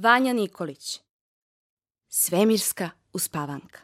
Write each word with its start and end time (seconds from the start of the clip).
Vanja 0.00 0.32
Nikolić 0.32 1.00
Svemirska 2.08 2.90
uspavanka 3.12 3.78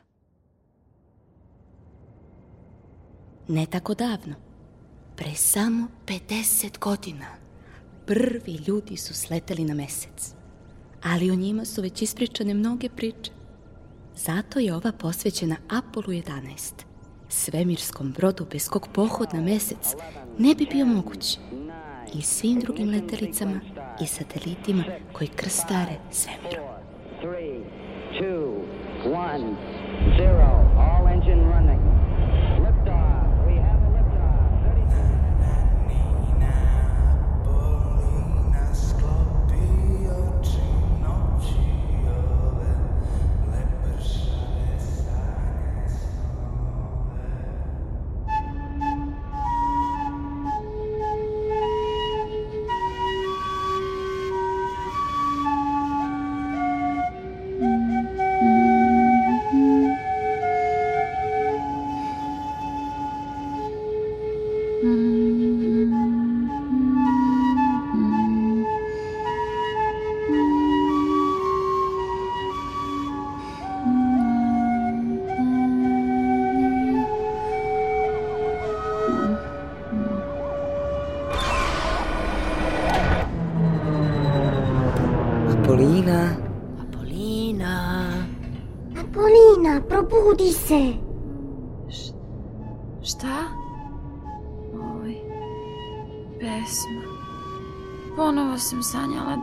Ne 3.49 3.67
tako 3.67 3.94
davno, 3.94 4.35
pre 5.17 5.35
samo 5.35 5.89
50 6.07 6.79
godina, 6.79 7.27
prvi 8.07 8.53
ljudi 8.69 8.96
su 8.96 9.14
sleteli 9.14 9.64
na 9.64 9.75
mesec. 9.75 10.35
Ali 11.03 11.30
o 11.30 11.35
njima 11.35 11.64
su 11.64 11.82
već 11.82 12.02
ispričane 12.02 12.54
mnoge 12.54 12.88
priče. 12.88 13.30
Zato 14.16 14.58
je 14.58 14.74
ova 14.74 14.92
posvećena 14.92 15.56
Apollo 15.68 16.08
11, 16.08 16.72
svemirskom 17.28 18.12
brodu 18.12 18.46
bez 18.50 18.68
kog 18.68 18.88
pohod 18.94 19.28
na 19.32 19.40
mesec 19.40 19.94
ne 20.38 20.54
bi 20.54 20.66
bio 20.72 20.86
moguć 20.86 21.38
i 22.14 22.22
svim 22.22 22.60
drugim 22.60 22.90
letelicama 22.90 23.60
i 23.98 24.06
satelliti, 24.06 24.72
ma 24.72 24.84
coi 25.12 25.29
crestare 25.30 26.00
sempre. 26.08 26.62
3, 27.20 27.62
2, 28.19 28.64
1, 29.05 29.56
0, 30.16 30.42
all 30.77 31.06
engine 31.09 31.45
running. 31.48 31.73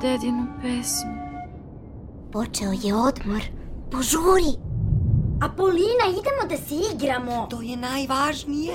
Dedinu 0.01 0.47
pesmu. 0.61 1.13
Počeo 2.31 2.71
je 2.83 2.95
odmor. 2.95 3.41
Požuri. 3.91 4.53
Apolina, 5.41 6.05
idemo 6.09 6.43
da 6.49 6.57
se 6.57 6.75
igramo. 6.93 7.47
to 7.49 7.61
je 7.61 7.77
najvažnije. 7.77 8.73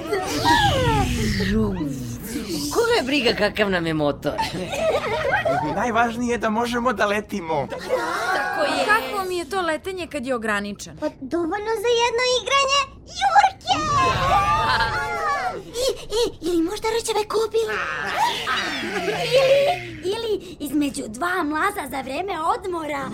Koga 2.74 2.92
je 2.96 3.02
briga 3.04 3.32
kakav 3.38 3.70
nam 3.70 3.86
je 3.86 3.94
motor? 3.94 4.32
Najvažnije 5.76 6.32
je 6.32 6.38
da 6.38 6.50
možemo 6.50 6.92
da 6.92 7.06
letimo. 7.06 7.68
Kako 8.86 9.28
mi 9.28 9.36
je 9.36 9.44
to 9.48 9.60
letenje 9.62 10.06
kad 10.06 10.26
je 10.26 10.34
ograničen? 10.34 10.96
Pa 10.96 11.08
dovoljno 11.20 11.72
za 11.84 11.90
jedno 12.02 12.22
igranje. 12.40 12.80
Jurke! 13.18 13.74
I, 15.66 15.88
i, 16.18 16.50
ili 16.50 16.62
možda 16.62 16.88
rečeve 16.98 17.28
kopila. 17.28 17.74
ili, 19.06 19.95
između 20.60 21.02
dva 21.08 21.42
mlaza 21.42 21.90
za 21.90 22.00
vreme 22.00 22.32
odmora. 22.56 23.10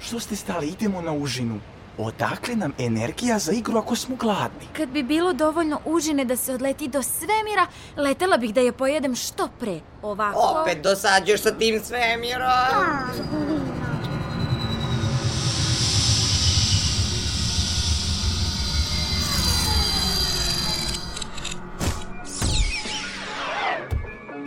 Što 0.00 0.20
ste 0.20 0.36
stali? 0.36 0.68
Idemo 0.68 1.02
na 1.02 1.12
užinu. 1.12 1.60
Odakle 1.98 2.56
nam 2.56 2.72
energija 2.78 3.38
za 3.38 3.52
igru 3.52 3.78
ako 3.78 3.96
smo 3.96 4.16
gladni? 4.16 4.66
Kad 4.76 4.88
bi 4.88 5.02
bilo 5.02 5.32
dovoljno 5.32 5.80
užine 5.84 6.24
da 6.24 6.36
se 6.36 6.54
odleti 6.54 6.88
do 6.88 7.02
svemira, 7.02 7.66
letela 7.96 8.36
bih 8.36 8.54
da 8.54 8.60
je 8.60 8.72
pojedem 8.72 9.14
što 9.16 9.48
pre. 9.60 9.80
Ovako... 10.02 10.62
Opet 10.62 10.82
dosađuješ 10.82 11.42
sa 11.42 11.50
tim 11.50 11.80
svemirom. 11.84 12.48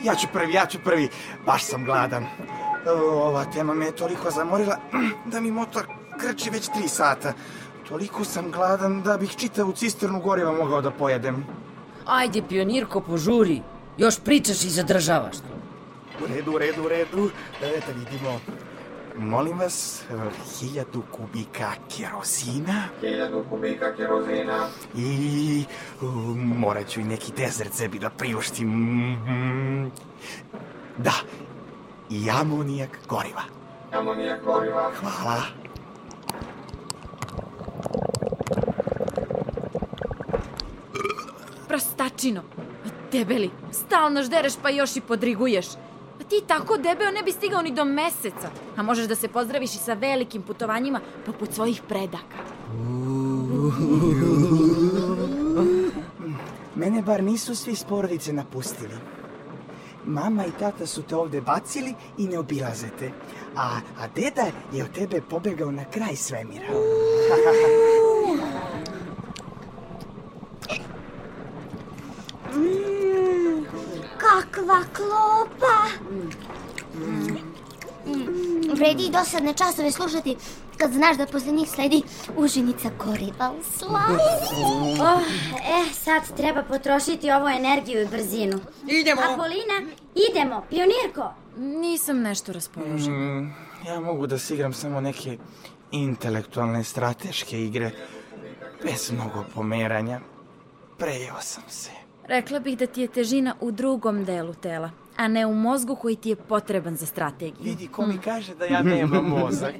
Ja 0.04 0.16
ću 0.16 0.28
prvi, 0.34 0.54
ja 0.54 0.66
ću 0.66 0.78
prvi. 0.84 1.10
Baš 1.46 1.64
sam 1.64 1.86
gladan. 1.86 2.26
Ova 3.14 3.46
tema 3.46 3.74
me 3.74 3.86
je 3.86 3.96
toliko 3.96 4.32
zamorila 4.32 4.78
da 5.26 5.40
mi 5.40 5.52
motor 5.52 6.03
krči 6.24 6.50
već 6.50 6.68
tri 6.68 6.88
sata. 6.88 7.34
Toliko 7.88 8.24
sam 8.24 8.52
gladan 8.52 9.02
da 9.02 9.18
bih 9.18 9.36
čitavu 9.38 9.72
cisternu 9.72 10.22
goriva 10.22 10.52
mogao 10.52 10.82
da 10.82 10.92
pojedem. 10.92 11.46
Ajde, 12.06 12.42
pionirko, 12.50 13.02
požuri. 13.02 13.62
Još 13.98 14.20
pričaš 14.20 14.64
i 14.64 14.70
zadržavaš. 14.70 15.36
U 16.24 16.28
redu, 16.28 16.52
u 16.52 16.58
redu, 16.58 16.84
u 16.84 16.88
redu. 16.88 17.30
Da, 17.62 17.68
da 17.68 18.00
vidimo. 18.00 18.40
Molim 19.18 19.60
vas, 19.60 20.04
hiljadu 20.60 21.04
kubika 21.12 21.72
kerozina. 21.98 22.84
Hiljadu 23.02 23.44
kubika 23.50 23.96
kerozina. 23.96 24.68
I 24.96 25.66
uh, 26.02 26.10
morat 26.38 26.88
ću 26.88 27.00
i 27.00 27.04
neki 27.04 27.32
dezert 27.38 27.74
sebi 27.74 28.00
da 28.00 28.10
priuštim. 28.10 28.72
Da, 30.98 31.14
i 32.10 32.30
amonijak 32.30 33.00
goriva. 33.10 33.44
Amonijak 33.92 34.44
goriva. 34.46 34.92
Hvala. 35.22 35.44
Prostačino. 41.74 42.42
Debeli, 43.12 43.50
stalno 43.72 44.24
ždereš 44.24 44.54
pa 44.62 44.70
još 44.70 44.96
i 44.96 45.02
podriguješ. 45.02 45.66
A 46.22 46.24
ti 46.30 46.42
tako 46.48 46.78
debeo 46.78 47.12
ne 47.12 47.24
bi 47.24 47.32
stigao 47.32 47.62
ni 47.62 47.72
do 47.72 47.86
meseca. 47.86 48.50
A 48.78 48.84
možeš 48.84 49.08
da 49.08 49.16
se 49.16 49.28
pozdraviš 49.28 49.74
i 49.74 49.78
sa 49.78 49.94
velikim 49.94 50.42
putovanjima 50.42 51.00
poput 51.26 51.54
svojih 51.54 51.82
predaka. 51.88 52.38
Mene 56.76 57.02
bar 57.02 57.24
nisu 57.24 57.56
svi 57.56 57.72
iz 57.72 57.84
porodice 57.84 58.34
napustili. 58.34 58.96
Mama 60.06 60.46
i 60.46 60.52
tata 60.60 60.86
su 60.86 61.02
te 61.02 61.16
ovde 61.16 61.42
bacili 61.42 61.94
i 62.18 62.28
ne 62.28 62.40
obilaze 62.40 62.88
te. 63.00 63.12
A, 63.56 63.80
a 64.00 64.08
deda 64.16 64.46
je 64.74 64.84
od 64.84 64.92
tebe 64.92 65.22
pobegao 65.30 65.72
na 65.72 65.86
kraj 65.86 66.16
svemira. 66.16 66.68
Kakva 74.18 74.84
klopa! 74.94 75.78
Vredi 78.76 79.03
i 79.03 79.03
dosadne 79.14 79.54
časove 79.54 79.92
slušati 79.92 80.36
kad 80.78 80.92
znaš 80.92 81.18
da 81.18 81.26
posle 81.26 81.52
njih 81.52 81.70
sledi 81.70 82.02
užinica 82.38 82.90
goriva 83.06 83.54
u 83.60 83.64
slavi. 83.78 84.20
Oh, 85.02 85.22
eh, 85.56 85.94
sad 85.94 86.38
treba 86.38 86.64
potrošiti 86.64 87.32
ovu 87.32 87.48
energiju 87.48 88.02
i 88.02 88.08
brzinu. 88.08 88.60
Idemo. 88.88 89.22
Apolina, 89.22 89.78
idemo, 90.30 90.64
pionirko! 90.70 91.34
Nisam 91.58 92.22
nešto 92.22 92.54
raspoložena. 92.54 93.18
Mm, 93.18 93.56
ja 93.88 94.00
mogu 94.00 94.28
da 94.28 94.38
se 94.38 94.54
igram 94.54 94.74
samo 94.74 95.02
neke 95.02 95.38
intelektualne 95.92 96.84
strateške 96.84 97.64
igre 97.64 97.92
bez 98.84 99.12
mnogo 99.12 99.46
pomeranja. 99.56 100.20
Prejeo 100.98 101.42
sam 101.42 101.64
se. 101.68 101.90
Rekla 102.28 102.60
bih 102.60 102.78
da 102.78 102.88
ti 102.88 103.02
je 103.02 103.08
težina 103.08 103.56
u 103.62 103.72
drugom 103.72 104.26
delu 104.26 104.54
tela, 104.54 104.92
a 105.18 105.28
ne 105.28 105.46
u 105.46 105.54
mozgu 105.54 105.96
koji 105.96 106.16
ti 106.16 106.30
je 106.30 106.36
potreban 106.36 106.96
za 106.96 107.06
strategiju. 107.06 107.64
Vidi 107.64 107.88
ko 107.88 108.06
mi 108.06 108.18
kaže 108.18 108.56
da 108.56 108.66
ja 108.66 108.82
nemam 108.82 109.26
mozak. 109.40 109.76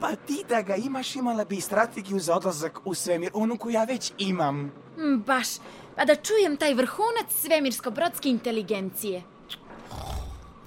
Pa 0.00 0.16
ti 0.16 0.44
da 0.48 0.62
ga 0.62 0.76
imaš 0.76 1.16
imala 1.16 1.44
bi 1.44 1.60
strategiju 1.60 2.18
za 2.20 2.36
odlazak 2.36 2.78
u 2.84 2.94
svemir, 2.94 3.30
onu 3.34 3.56
koju 3.56 3.72
ja 3.72 3.84
već 3.84 4.12
imam. 4.18 4.60
Mm, 4.98 5.22
Baš, 5.26 5.48
pa 5.96 6.04
da 6.04 6.14
čujem 6.14 6.56
taj 6.56 6.74
vrhunac 6.74 7.26
svemirsko-brodske 7.42 8.28
inteligencije. 8.28 9.22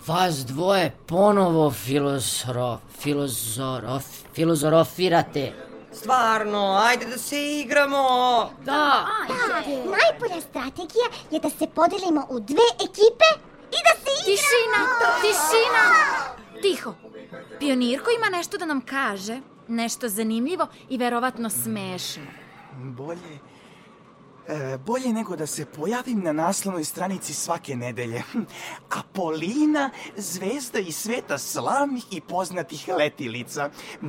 Vas 0.08 0.36
dvoje 0.46 0.92
ponovo 1.06 1.72
filozoro, 1.72 2.80
filozoro, 3.00 4.00
filozorofirate. 4.34 5.54
Stvarno, 5.94 6.80
ajde 6.84 7.06
da 7.06 7.18
se 7.18 7.60
igramo. 7.60 7.98
Da, 8.66 9.06
Najbolja 9.68 10.42
strategija 10.42 11.08
je 11.32 11.40
da 11.40 11.50
se 11.50 11.68
podelimo 11.68 12.28
u 12.30 12.40
dve 12.40 12.68
ekipe 12.76 13.51
i 13.72 13.80
da 13.86 13.94
se 13.96 14.12
Tišina, 14.26 14.82
tišina. 15.22 15.84
Tiho. 16.62 16.94
Pionirko 17.60 18.12
ima 18.12 18.38
nešto 18.38 18.58
da 18.58 18.66
nam 18.66 18.82
kaže. 18.82 19.40
Nešto 19.68 20.10
zanimljivo 20.10 20.68
i 20.90 20.98
verovatno 20.98 21.50
smešno. 21.50 22.24
Bolje... 22.74 23.40
E, 24.48 24.78
bolje 24.78 25.14
nego 25.14 25.36
da 25.36 25.48
se 25.48 25.66
pojavim 25.66 26.24
na 26.24 26.32
naslovnoj 26.34 26.84
stranici 26.84 27.34
svake 27.34 27.76
nedelje. 27.76 28.24
Apolina, 29.00 29.90
zvezda 30.18 30.80
iz 30.80 30.96
sveta 30.96 31.38
slavnih 31.38 32.04
i 32.12 32.22
poznatih 32.22 32.88
letilica. 32.98 33.70
Mm, 34.02 34.08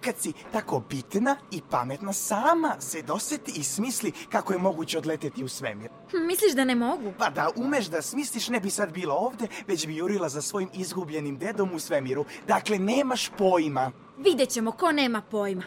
Kad 0.00 0.14
si 0.18 0.32
tako 0.52 0.82
bitna 0.90 1.36
i 1.50 1.60
pametna, 1.70 2.12
sama 2.12 2.76
se 2.78 3.02
doseti 3.02 3.52
i 3.54 3.62
smisli 3.64 4.12
kako 4.28 4.52
je 4.52 4.58
moguće 4.58 4.98
odleteti 4.98 5.44
u 5.44 5.48
svemir. 5.48 5.90
Hm, 6.10 6.26
Misliš 6.26 6.52
da 6.52 6.64
ne 6.64 6.74
mogu? 6.74 7.12
Pa 7.18 7.30
da 7.30 7.50
umeš 7.56 7.86
da 7.86 8.02
smisliš 8.02 8.48
ne 8.48 8.60
bi 8.60 8.70
sad 8.70 8.92
bila 8.92 9.14
ovde, 9.14 9.46
već 9.66 9.86
bi 9.86 9.96
jurila 9.96 10.28
za 10.28 10.42
svojim 10.42 10.68
izgubljenim 10.74 11.38
dedom 11.38 11.70
u 11.74 11.78
svemiru. 11.78 12.24
Dakle, 12.48 12.78
nemaš 12.78 13.30
pojma. 13.38 13.92
Vidjet 14.18 14.48
ćemo 14.48 14.72
ko 14.72 14.92
nema 14.92 15.22
pojma. 15.30 15.62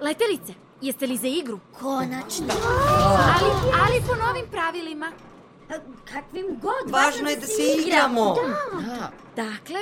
Letelice, 0.00 0.54
jeste 0.80 1.06
li 1.06 1.16
za 1.16 1.26
igru? 1.28 1.58
Konačno. 1.80 2.46
Ali, 3.08 3.50
ali 3.82 4.02
po 4.08 4.14
novim 4.26 4.44
pravilima. 4.50 5.12
Kakvim 6.04 6.46
god. 6.62 6.90
Važno 6.90 7.30
je 7.30 7.36
da 7.36 7.46
se 7.46 7.62
igramo. 7.86 8.34
da. 8.86 9.10
Dakle, 9.36 9.78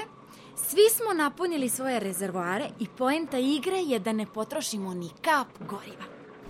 svi 0.57 0.83
smo 0.97 1.13
napunili 1.13 1.69
svoje 1.69 2.01
rezervoare 2.01 2.69
i 2.79 2.89
poenta 2.89 3.39
igre 3.39 3.79
je 3.79 3.99
da 3.99 4.13
ne 4.13 4.27
potrošimo 4.27 4.95
ni 4.95 5.11
kap 5.23 5.49
goriva. 5.69 6.05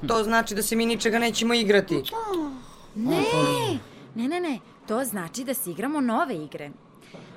To 0.06 0.24
znači 0.24 0.54
da 0.54 0.62
se 0.62 0.76
mi 0.76 0.86
ničega 0.86 1.18
nećemo 1.18 1.54
igrati. 1.54 2.02
Ne, 2.94 3.24
ne, 4.14 4.28
ne, 4.28 4.40
ne. 4.40 4.58
To 4.86 5.04
znači 5.04 5.44
da 5.44 5.54
se 5.54 5.70
igramo 5.70 6.00
nove 6.00 6.34
igre. 6.36 6.70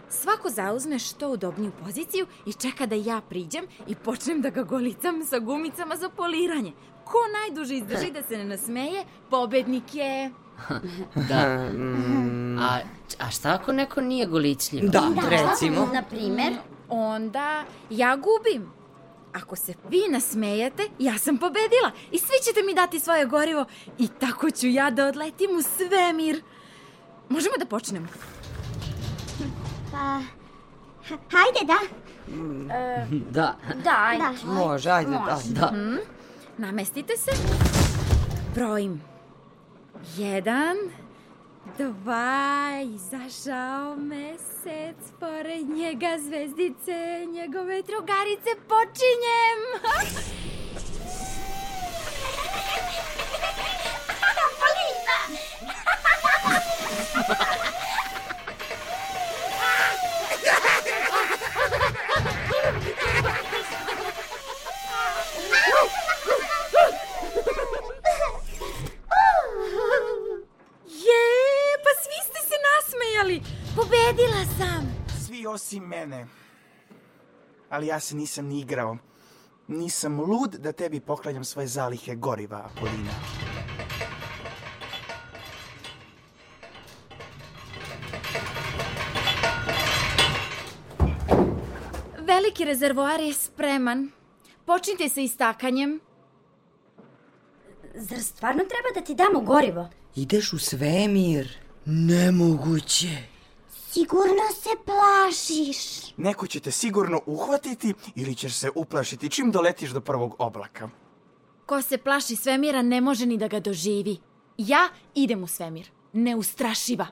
Svako 0.10 0.50
zauzme 0.50 1.00
što 1.00 1.30
udobniju 1.30 1.72
poziciju 1.84 2.28
i 2.46 2.54
čeka 2.54 2.86
da 2.86 2.96
ja 2.96 3.22
priđem 3.30 3.66
i 3.88 3.96
počnem 3.96 4.42
da 4.42 4.50
ga 4.50 4.64
golicam 4.64 5.24
sa 5.26 5.40
gumicama 5.40 5.96
za 5.96 6.10
poliranje. 6.10 6.72
Ko 7.06 7.18
najduže 7.34 7.76
izdrži 7.76 8.12
da 8.12 8.24
se 8.24 8.38
ne 8.38 8.44
nasmeje, 8.46 9.04
pobednik 9.30 9.96
je... 9.96 10.32
da. 11.30 11.70
A, 12.62 12.80
a 13.20 13.32
šta 13.32 13.50
ako 13.52 13.72
neko 13.72 14.02
nije 14.02 14.26
golicljiv? 14.26 14.90
Da, 14.90 15.02
recimo. 15.22 15.90
Na 15.94 16.02
primer, 16.04 16.54
Onda 16.90 17.64
ja 17.90 18.16
gubim. 18.16 18.72
Ako 19.34 19.56
se 19.56 19.74
vi 19.90 20.02
nasmejete, 20.10 20.84
ja 21.00 21.18
sam 21.18 21.38
pobedila 21.38 21.92
i 22.12 22.20
svi 22.20 22.36
ćete 22.44 22.64
mi 22.64 22.74
dati 22.74 23.00
svoje 23.00 23.26
gorivo 23.26 23.66
i 23.98 24.08
tako 24.10 24.52
ću 24.52 24.68
ja 24.68 24.90
da 24.90 25.06
odletim 25.06 25.50
u 25.52 25.62
svemir. 25.62 26.44
Možemo 27.30 27.56
da 27.60 27.66
počnemo. 27.66 28.08
pa... 29.92 29.98
ha- 29.98 31.18
Hajde, 31.30 31.60
da. 31.64 31.78
Da. 33.32 33.56
Da, 33.76 34.12
Da. 34.18 34.52
Može, 34.54 34.90
ajde, 34.90 35.12
da. 35.12 35.40
Da. 35.46 35.74
Namestite 36.62 37.18
se. 37.18 37.32
Brojim. 38.56 39.02
Jedan, 40.18 40.78
dva, 41.78 42.70
izašao 42.96 43.96
mesec, 43.96 45.12
pored 45.20 45.70
njega 45.70 46.18
zvezdice, 46.20 47.26
njegove 47.34 47.82
drugarice, 47.82 48.50
počinjem! 48.68 49.60
Je, 57.30 57.81
osim 75.52 75.84
mene. 75.84 76.28
Ali 77.70 77.88
ja 77.88 78.00
se 78.00 78.16
nisam 78.16 78.46
ni 78.46 78.60
igrao. 78.60 78.98
Nisam 79.68 80.20
lud 80.20 80.56
da 80.56 80.72
tebi 80.72 81.00
poklanjam 81.00 81.44
svoje 81.44 81.68
zalihe 81.68 82.16
goriva, 82.16 82.58
Apolina. 82.58 83.12
Veliki 92.20 92.66
rezervoar 92.66 93.20
je 93.20 93.34
spreman. 93.34 94.12
Počnite 94.66 95.10
sa 95.10 95.22
istakanjem. 95.22 96.00
Zar 97.96 98.24
stvarno 98.24 98.64
treba 98.64 99.00
da 99.00 99.06
ti 99.06 99.16
damo 99.16 99.40
gorivo? 99.40 99.90
Ideš 100.16 100.54
u 100.54 100.58
svemir. 100.60 101.58
Nemoguće. 101.86 103.31
Sigurno 103.94 104.44
se 104.54 104.70
plašiš. 104.86 105.78
Neko 106.18 106.48
će 106.48 106.60
te 106.60 106.72
sigurno 106.72 107.22
uhvatiti 107.26 107.94
ili 108.16 108.36
ćeš 108.36 108.56
se 108.56 108.70
uplašiti 108.76 109.30
čim 109.30 109.52
doletiš 109.52 109.90
do 109.90 110.02
prvog 110.02 110.36
oblaka. 110.40 110.90
Ko 111.66 111.82
se 111.82 111.98
plaši 111.98 112.36
svemira 112.36 112.82
ne 112.82 113.02
može 113.02 113.26
ni 113.26 113.38
da 113.38 113.48
ga 113.48 113.60
doživi. 113.60 114.18
Ja 114.58 114.90
idem 115.16 115.44
u 115.44 115.48
svemir. 115.48 115.90
Neustrašiva. 116.14 117.08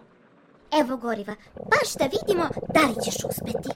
Evo 0.82 0.98
goriva, 0.98 1.36
baš 1.56 1.94
da 2.00 2.06
vidimo 2.06 2.50
da 2.74 2.82
li 2.82 2.96
ćeš 3.06 3.16
uspeti. 3.30 3.70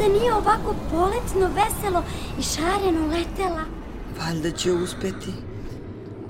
Nikada 0.00 0.18
nije 0.18 0.34
ovako 0.34 0.74
poletno, 0.90 1.50
veselo 1.54 2.02
i 2.38 2.42
šareno 2.42 3.06
letela. 3.06 3.64
Valjda 4.20 4.50
će 4.50 4.72
uspeti. 4.72 5.32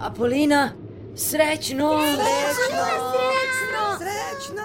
Apolina, 0.00 0.70
srećno! 1.16 2.00
Srećno! 2.00 2.84
Srećno! 2.96 3.98
Srećno! 3.98 4.64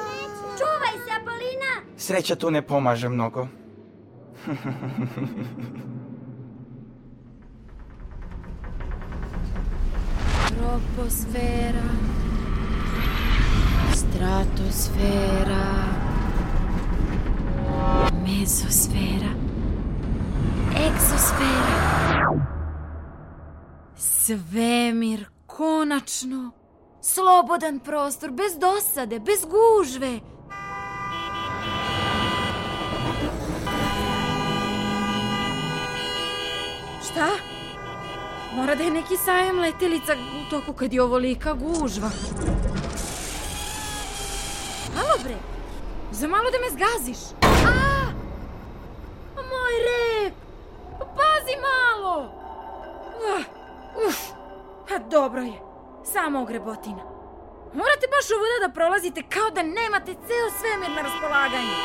Čuvaj 0.58 1.06
se, 1.06 1.12
Apolina! 1.22 1.98
Sreća 1.98 2.36
tu 2.36 2.52
ne 2.52 2.62
pomaže 2.62 3.10
mnogo. 3.10 3.48
Troposfera. 10.48 11.90
Stratosfera. 13.94 15.76
Mezosfera. 18.26 19.32
Egzosfera. 20.88 22.32
Svemir, 23.98 25.26
konačno. 25.46 26.52
Slobodan 27.02 27.80
prostor, 27.80 28.32
bez 28.32 28.58
dosade, 28.58 29.20
bez 29.20 29.46
gužve. 29.46 30.20
Šta? 37.04 37.28
Mora 38.56 38.76
da 38.76 38.84
je 38.84 38.92
neki 38.92 39.18
sajem 39.26 39.60
letelica 39.60 40.14
u 40.14 40.50
toku 40.50 40.74
kad 40.74 40.94
je 40.94 41.02
ovolika 41.02 41.54
gužva. 41.54 42.10
Halo 44.96 45.18
bre, 45.24 45.36
za 46.12 46.28
malo 46.28 46.46
da 46.52 46.58
me 46.58 46.78
zgaziš. 46.78 47.18
A! 47.42 47.85
Moj 49.76 49.84
rep! 49.84 50.34
Pazi 51.00 51.56
malo! 51.68 52.32
Ah, 53.36 53.44
uf, 54.08 54.20
a 54.96 55.00
dobro 55.00 55.42
je, 55.42 55.60
samo 56.04 56.42
ogrebotina. 56.42 57.04
Morate 57.74 58.08
baš 58.08 58.32
ovuda 58.32 58.68
da 58.68 58.74
prolazite 58.74 59.22
kao 59.30 59.50
da 59.50 59.64
nemate 59.64 60.12
ceo 60.28 60.48
svemir 60.60 60.90
na 60.90 61.02
raspolaganju. 61.02 61.76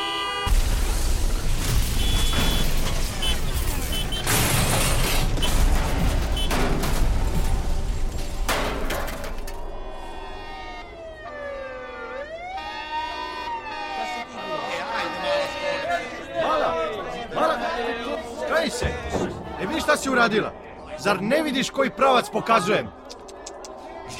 Uradila? 20.21 20.53
Zar 20.99 21.23
ne 21.23 21.43
vidiš 21.43 21.71
koji 21.71 21.91
pravac 21.91 22.31
pokazujem? 22.33 22.89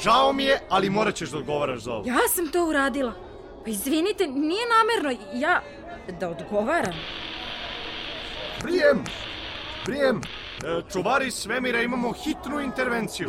Žao 0.03 0.33
mi 0.33 0.43
je, 0.43 0.59
ali 0.69 0.89
morat 0.89 1.15
ćeš 1.15 1.29
da 1.29 1.37
odgovaraš 1.37 1.79
za 1.79 1.93
ovo. 1.93 2.03
Ja 2.07 2.27
sam 2.35 2.47
to 2.47 2.65
uradila. 2.65 3.13
Pa 3.63 3.69
izvinite, 3.69 4.27
nije 4.27 4.65
namerno. 4.69 5.25
Ja... 5.33 5.61
Da 6.19 6.29
odgovaram. 6.29 6.93
Prijem! 8.61 9.03
Prijem! 9.85 10.21
E, 10.21 10.81
čuvari 10.91 11.31
svemira 11.31 11.81
imamo 11.81 12.13
hitnu 12.13 12.59
intervenciju. 12.59 13.27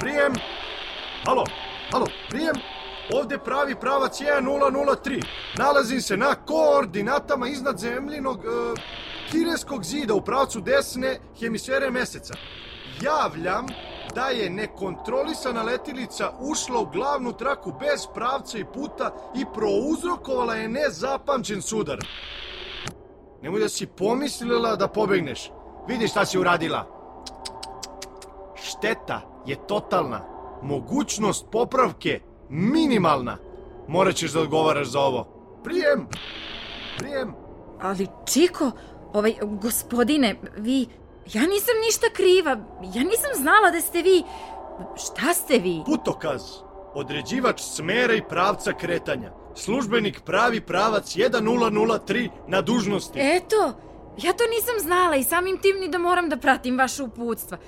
Prijem! 0.00 0.32
Halo, 1.24 1.44
halo, 1.92 2.06
prijem! 2.28 2.56
Ovde 3.14 3.38
pravi 3.38 3.74
pravac 3.74 4.20
1003. 4.20 5.22
Nalazim 5.58 6.00
se 6.00 6.16
na 6.16 6.34
koordinatama 6.34 7.48
iznad 7.48 7.78
zemljinog 7.78 8.44
e, 8.44 8.48
kireskog 9.30 9.84
zida 9.84 10.14
u 10.14 10.20
pravcu 10.20 10.60
desne 10.60 11.18
hemisfere 11.40 11.90
meseca. 11.90 12.34
Javljam 13.02 13.66
da 14.14 14.28
je 14.28 14.50
nekontrolisana 14.50 15.62
letilica 15.62 16.32
ušla 16.40 16.80
u 16.80 16.86
glavnu 16.86 17.32
traku 17.32 17.72
bez 17.80 18.06
pravca 18.14 18.58
i 18.58 18.64
puta 18.64 19.14
i 19.36 19.44
prouzrokovala 19.54 20.54
je 20.54 20.68
nezapamćen 20.68 21.62
sudar. 21.62 21.98
Nemoj 23.42 23.60
da 23.60 23.68
si 23.68 23.86
pomislila 23.86 24.76
da 24.76 24.88
pobegneš. 24.88 25.50
Vidi 25.88 26.08
šta 26.08 26.24
si 26.26 26.38
uradila. 26.38 26.86
Šteta 28.62 29.42
je 29.46 29.66
totalna. 29.66 30.20
Mogućnost 30.62 31.46
popravke 31.52 32.20
minimalna. 32.48 33.36
Morat 33.88 34.14
ćeš 34.14 34.32
da 34.32 34.40
odgovaraš 34.40 34.86
za 34.86 35.00
ovo. 35.00 35.28
Prijem! 35.64 36.06
Prijem! 36.98 37.34
Ali, 37.80 38.06
Čiko, 38.32 38.70
ovaj, 39.12 39.34
gospodine, 39.42 40.36
vi... 40.56 40.86
Ja 41.32 41.42
nisam 41.42 41.74
ništa 41.86 42.06
kriva. 42.12 42.50
Ja 42.94 43.02
nisam 43.02 43.30
znala 43.36 43.70
da 43.70 43.80
ste 43.80 44.02
vi... 44.02 44.22
Šta 44.96 45.34
ste 45.34 45.58
vi? 45.58 45.82
Putokaz. 45.86 46.42
Određivač 46.94 47.60
smera 47.60 48.14
i 48.14 48.22
pravca 48.28 48.72
kretanja. 48.72 49.32
Službenik 49.54 50.20
pravi 50.20 50.60
pravac 50.60 51.16
1003 51.16 52.28
na 52.46 52.60
dužnosti. 52.60 53.18
Eto, 53.22 53.72
ja 54.22 54.32
to 54.32 54.44
nisam 54.46 54.74
znala 54.80 55.16
i 55.16 55.24
samim 55.24 55.58
tim 55.58 55.76
ni 55.80 55.88
da 55.88 55.98
moram 55.98 56.28
da 56.28 56.36
pratim 56.36 56.78
vaše 56.78 57.02
uputstva. 57.02 57.58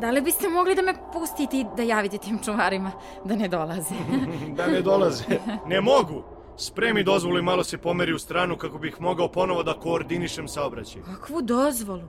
Da 0.00 0.10
li 0.10 0.20
biste 0.20 0.48
mogli 0.48 0.74
da 0.74 0.82
me 0.82 0.94
pustite 1.12 1.56
i 1.56 1.64
da 1.76 1.82
javite 1.82 2.18
tim 2.18 2.38
čuvarima 2.44 2.92
da 3.24 3.36
ne 3.36 3.48
dolaze? 3.48 3.94
da 4.56 4.66
ne 4.66 4.80
dolaze. 4.80 5.24
Ne 5.66 5.80
mogu. 5.80 6.37
Spremi 6.58 7.02
dozvolu 7.04 7.38
i 7.38 7.42
malo 7.42 7.64
se 7.64 7.78
pomeri 7.78 8.12
u 8.12 8.18
stranu 8.18 8.56
kako 8.56 8.78
bih 8.78 9.00
mogao 9.00 9.28
ponovo 9.32 9.62
da 9.62 9.74
koordinišem 9.74 10.48
saobraćaj. 10.48 11.02
Kakvu 11.02 11.42
dozvolu? 11.42 12.02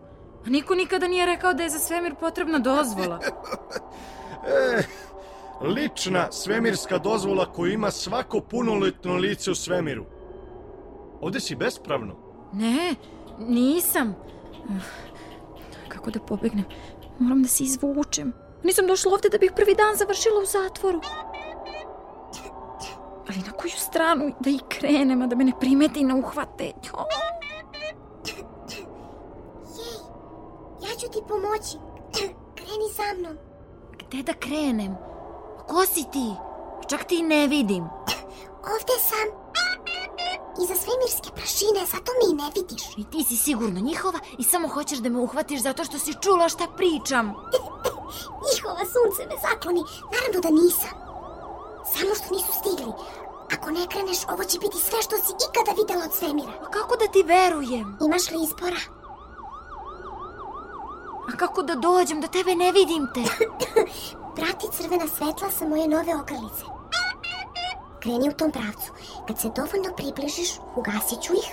Niko 0.45 0.75
nikada 0.75 1.07
nije 1.07 1.25
rekao 1.25 1.53
da 1.53 1.63
je 1.63 1.69
za 1.69 1.79
svemir 1.79 2.15
potrebna 2.15 2.59
dozvola. 2.59 3.19
E, 4.47 4.83
lična 5.61 6.31
svemirska 6.31 6.97
dozvola 6.97 7.53
koju 7.53 7.73
ima 7.73 7.91
svako 7.91 8.39
punoletno 8.41 9.15
lice 9.15 9.51
u 9.51 9.55
svemiru. 9.55 10.05
Ovde 11.21 11.39
si 11.39 11.55
bespravno. 11.55 12.15
Ne, 12.53 12.95
nisam. 13.39 14.15
Kako 15.87 16.11
da 16.11 16.19
pobegnem? 16.19 16.65
Moram 17.19 17.41
da 17.41 17.47
se 17.47 17.63
izvučem. 17.63 18.33
Nisam 18.63 18.87
došla 18.87 19.13
ovde 19.13 19.29
da 19.29 19.37
bih 19.37 19.51
prvi 19.55 19.75
dan 19.75 19.95
završila 19.95 20.41
u 20.41 20.45
zatvoru. 20.45 21.01
Ali 23.29 23.37
na 23.37 23.51
koju 23.51 23.71
stranu 23.77 24.31
da 24.39 24.49
i 24.49 24.59
krenem, 24.69 25.21
a 25.21 25.27
da 25.27 25.35
me 25.35 25.43
ne 25.43 25.51
primeti 25.59 25.99
i 25.99 26.03
ne 26.03 26.13
uhvate? 26.13 26.65
Jo. 26.65 27.05
Jej, 29.77 29.99
ja 30.81 30.95
ću 30.99 31.07
ti 31.07 31.19
pomoći. 31.27 31.77
Kreni 32.55 32.89
sa 32.95 33.03
mnom. 33.19 33.37
Gde 33.99 34.23
da 34.23 34.33
krenem? 34.33 34.95
Ko 35.67 35.85
si 35.85 36.03
ti? 36.11 36.33
Čak 36.87 37.03
ti 37.03 37.23
ne 37.23 37.47
vidim. 37.47 37.83
Ovde 38.73 38.95
sam. 39.09 39.27
Iza 40.63 40.75
svemirske 40.75 41.29
prašine, 41.35 41.85
zato 41.85 42.11
me 42.17 42.31
i 42.31 42.35
ne 42.35 42.51
vidiš. 42.55 42.83
I 42.97 43.03
ti 43.11 43.23
si 43.23 43.35
sigurno 43.37 43.79
njihova 43.79 44.19
i 44.37 44.43
samo 44.43 44.67
hoćeš 44.67 44.99
da 44.99 45.09
me 45.09 45.19
uhvatiš 45.19 45.61
zato 45.61 45.83
što 45.83 45.99
si 45.99 46.13
čula 46.21 46.49
šta 46.49 46.67
pričam. 46.77 47.27
Njihova 48.47 48.83
sunce 48.93 49.21
me 49.29 49.35
zakloni. 49.49 49.83
Naravno 50.13 50.39
da 50.41 50.49
nisam. 50.61 51.08
Samo 51.93 52.15
što 52.15 52.35
nisu 52.35 52.51
stigli. 52.59 52.93
Ako 53.55 53.71
ne 53.71 53.87
kreneš, 53.91 54.17
ovo 54.33 54.43
će 54.43 54.59
biti 54.59 54.77
sve 54.77 55.01
što 55.01 55.15
si 55.17 55.31
ikada 55.45 55.71
videla 55.81 56.05
od 56.05 56.13
svemira. 56.13 56.53
A 56.65 56.71
kako 56.71 56.95
da 56.95 57.07
ti 57.07 57.23
verujem? 57.23 57.97
Imaš 58.05 58.31
li 58.31 58.43
izbora? 58.43 58.81
A 61.29 61.37
kako 61.37 61.61
da 61.63 61.75
dođem 61.75 62.21
do 62.21 62.27
tebe 62.27 62.55
ne 62.55 62.71
vidim 62.71 63.07
te? 63.13 63.23
Prati 64.37 64.67
crvena 64.71 65.07
svetla 65.07 65.49
sa 65.51 65.65
moje 65.67 65.87
nove 65.87 66.15
ogrlice. 66.21 66.63
Kreni 68.01 68.29
u 68.29 68.33
tom 68.33 68.51
pravcu. 68.51 68.91
Kad 69.27 69.39
se 69.39 69.49
dovoljno 69.55 69.95
približiš, 69.97 70.49
ugasit 70.75 71.21
ću 71.21 71.33
ih, 71.33 71.49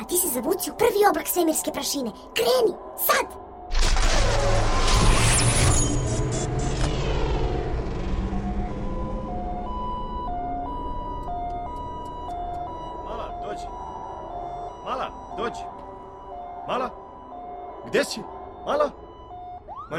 a 0.00 0.04
ti 0.04 0.16
se 0.16 0.28
zavuci 0.28 0.70
u 0.70 0.76
prvi 0.78 1.00
oblak 1.10 1.28
svemirske 1.28 1.70
prašine. 1.72 2.10
Kreni, 2.34 2.72
sad! 3.06 3.26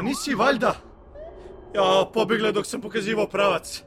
Nisi 0.06 0.34
valjda? 0.34 0.74
Ja, 1.74 2.06
pobegla 2.14 2.52
dok 2.52 2.66
sam 2.66 2.80
pokazivao 2.80 3.26
pravac. 3.26 3.82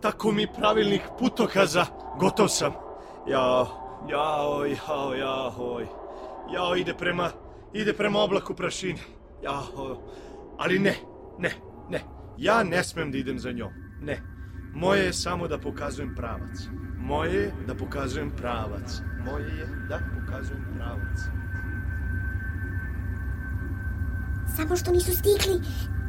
Tako 0.00 0.32
mi 0.32 0.46
pravilnik 0.58 1.02
putokaza. 1.18 1.86
Gotov 2.18 2.48
sam. 2.48 2.72
Ja, 3.28 3.66
jao, 4.08 4.64
jao, 4.66 5.14
jao, 5.14 5.80
jao, 6.54 6.76
ide 6.76 6.94
prema, 6.94 7.30
ide 7.72 7.92
prema 7.92 8.18
oblaku 8.18 8.54
prašine. 8.54 9.00
Jao, 9.42 10.02
ali 10.58 10.78
ne, 10.78 10.94
ne, 11.38 11.52
ne. 11.90 12.00
Ja 12.38 12.62
ne 12.62 12.84
smem 12.84 13.10
da 13.12 13.18
idem 13.18 13.38
za 13.38 13.52
njom. 13.52 13.72
Ne. 14.00 14.22
Moje 14.74 15.04
je 15.04 15.12
samo 15.12 15.48
da 15.48 15.58
pokazujem 15.58 16.14
pravac. 16.14 16.68
Moje 16.98 17.34
je 17.34 17.52
da 17.66 17.74
pokazujem 17.74 18.30
pravac. 18.36 19.00
Moje 19.24 19.44
je 19.44 19.66
da 19.88 20.00
pokazujem 20.14 20.64
pravac. 20.76 21.45
Samo 24.56 24.76
što 24.76 24.90
nisu 24.96 25.12
stigli. 25.20 25.56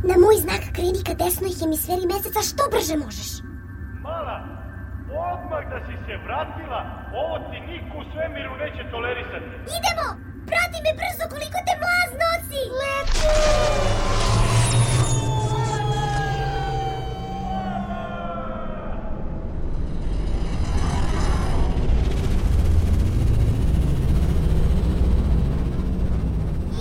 Na 0.10 0.16
moj 0.24 0.36
znak 0.46 0.64
kreni 0.76 1.02
ka 1.08 1.14
desnoj 1.24 1.54
hemisferi 1.60 2.06
meseca 2.14 2.42
što 2.50 2.64
brže 2.74 2.96
možeš. 3.06 3.30
Mala, 4.06 4.38
odmah 5.32 5.64
da 5.72 5.78
si 5.86 5.96
se 6.06 6.14
vratila, 6.26 6.82
ovo 7.22 7.36
ti 7.50 7.58
niko 7.70 7.94
u 8.02 8.08
svemiru 8.12 8.54
neće 8.62 8.92
tolerisati. 8.92 9.50
Idemo! 9.78 10.08
Prati 10.50 10.78
me 10.86 10.92
brzo 11.00 11.26
koliko 11.34 11.58
te 11.68 11.74
mlaz 11.82 12.12
nosi! 12.24 12.62
Leti! 12.80 13.28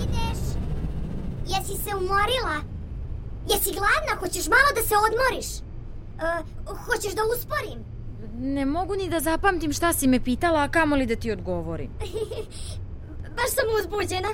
Ideš? 0.03 0.41
Jesi 1.47 1.83
se 1.83 1.95
umorila? 2.07 2.55
Jesi 3.49 3.71
gladna? 3.71 4.13
Hoćeš 4.19 4.47
malo 4.47 4.69
da 4.75 4.81
se 4.81 4.95
odmoriš? 5.07 5.47
E, 5.57 6.43
hoćeš 6.85 7.13
da 7.15 7.21
usporim? 7.35 7.79
Ne 8.39 8.65
mogu 8.65 8.95
ni 8.95 9.09
da 9.09 9.19
zapamtim 9.19 9.73
šta 9.73 9.93
si 9.93 10.07
me 10.07 10.23
pitala, 10.23 10.63
a 10.63 10.69
kamoli 10.69 11.05
da 11.05 11.15
ti 11.15 11.31
odgovorim. 11.31 11.89
Baš 13.37 13.49
sam 13.49 13.65
uzbuđena. 13.79 14.29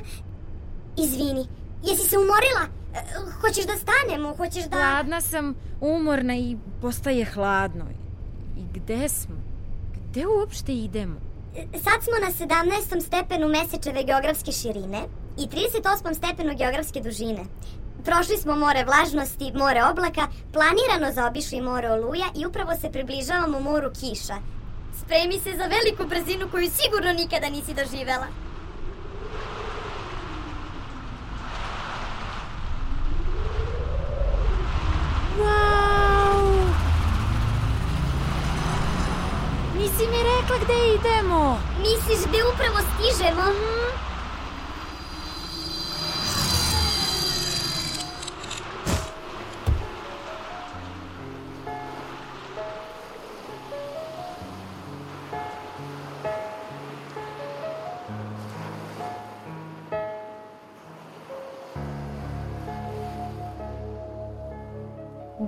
Izvini, 0.98 1.48
jesi 1.84 2.10
se 2.10 2.18
umorila? 2.18 2.64
E, 2.94 3.00
hoćeš 3.42 3.66
da 3.66 3.74
stanemo? 3.76 4.36
Hoćeš 4.36 4.64
da... 4.64 4.78
Hladna 4.78 5.22
sam, 5.22 5.56
umorna 5.82 6.36
i 6.36 6.58
postaje 6.82 7.26
hladno. 7.26 7.86
I 8.58 8.64
gde 8.74 9.10
smo? 9.10 9.36
Gde 10.10 10.28
uopšte 10.28 10.74
idemo? 10.74 11.16
Sad 11.56 12.04
smo 12.04 12.14
na 12.22 12.56
17. 12.96 13.02
stepenu 13.02 13.48
mesečeve 13.48 14.04
geografske 14.04 14.52
širine 14.52 15.02
i 15.38 15.48
38. 15.48 16.14
stepenu 16.14 16.56
geografske 16.56 17.02
dužine. 17.02 17.46
Prošli 18.06 18.38
smo 18.38 18.56
more 18.56 18.84
vlažnosti, 18.86 19.52
more 19.56 19.84
oblaka, 19.84 20.28
planirano 20.54 21.12
zaobišli 21.14 21.62
more 21.62 21.92
oluja 21.92 22.26
i 22.36 22.46
upravo 22.46 22.72
se 22.82 22.92
približavamo 22.92 23.60
moru 23.60 23.90
kiša. 24.00 24.38
Spremi 25.02 25.40
se 25.40 25.52
za 25.58 25.64
veliku 25.64 26.06
brzinu 26.06 26.50
koju 26.52 26.70
sigurno 26.70 27.14
nikada 27.14 27.50
nisi 27.50 27.74
doživela. 27.74 28.28
Wow! 35.40 35.94
Nisi 39.78 40.08
mi 40.12 40.18
rekla 40.24 40.58
gde 40.64 40.96
idemo. 40.96 41.60
Misliš 41.82 42.28
gde 42.28 42.40
upravo 42.54 42.80
stižemo? 42.90 43.44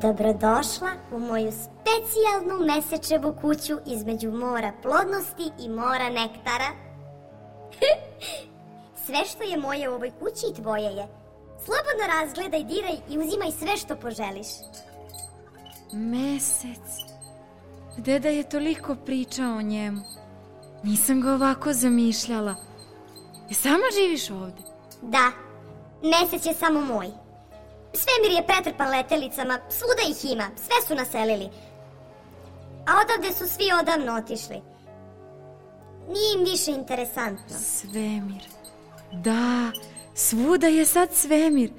Dobrodošla 0.06 0.90
u 1.12 1.20
moju 1.20 1.52
specijalnu 1.52 2.66
mesečevu 2.66 3.36
kuću 3.42 3.78
između 3.86 4.32
mora 4.32 4.72
plodnosti 4.82 5.52
i 5.60 5.70
mora 5.70 6.10
nektara. 6.10 6.70
sve 9.06 9.26
što 9.26 9.44
je 9.44 9.58
moje 9.58 9.90
u 9.90 9.94
ovoj 9.94 10.12
kući 10.12 10.46
i 10.52 10.62
tvoje 10.62 10.84
je. 10.84 11.08
Slobodno 11.66 12.08
razgledaj, 12.08 12.64
diraj 12.64 12.98
i 13.10 13.18
uzimaj 13.18 13.52
sve 13.52 13.78
što 13.78 13.96
poželiš. 13.96 14.48
Mesec. 15.94 16.88
Deda 17.98 18.30
je 18.30 18.50
toliko 18.50 18.96
pričao 18.96 19.58
o 19.58 19.62
njemu. 19.62 20.02
Nisam 20.84 21.22
ga 21.22 21.34
ovako 21.34 21.74
zamišljala. 21.74 22.56
E 23.52 23.54
sama 23.54 23.86
živiš 23.96 24.30
ovde? 24.30 24.62
Da, 25.02 25.32
mesec 26.02 26.46
je 26.46 26.54
samo 26.54 26.82
moj. 26.82 27.25
Svemir 27.96 28.32
je 28.38 28.48
pretrpan 28.48 28.90
letelicama, 28.90 29.60
svuda 29.70 30.02
ih 30.10 30.32
ima, 30.32 30.50
sve 30.56 30.88
su 30.88 30.96
naselili. 30.96 31.50
A 32.88 32.92
odavde 33.02 33.34
su 33.38 33.48
svi 33.48 33.70
odavno 33.82 34.16
otišli. 34.16 34.62
Nije 36.08 36.34
im 36.36 36.44
više 36.52 36.72
interesantno. 36.72 37.58
Svemir. 37.60 38.44
Da, 39.12 39.72
svuda 40.16 40.68
je 40.68 40.86
sad 40.86 41.14
svemir. 41.14 41.72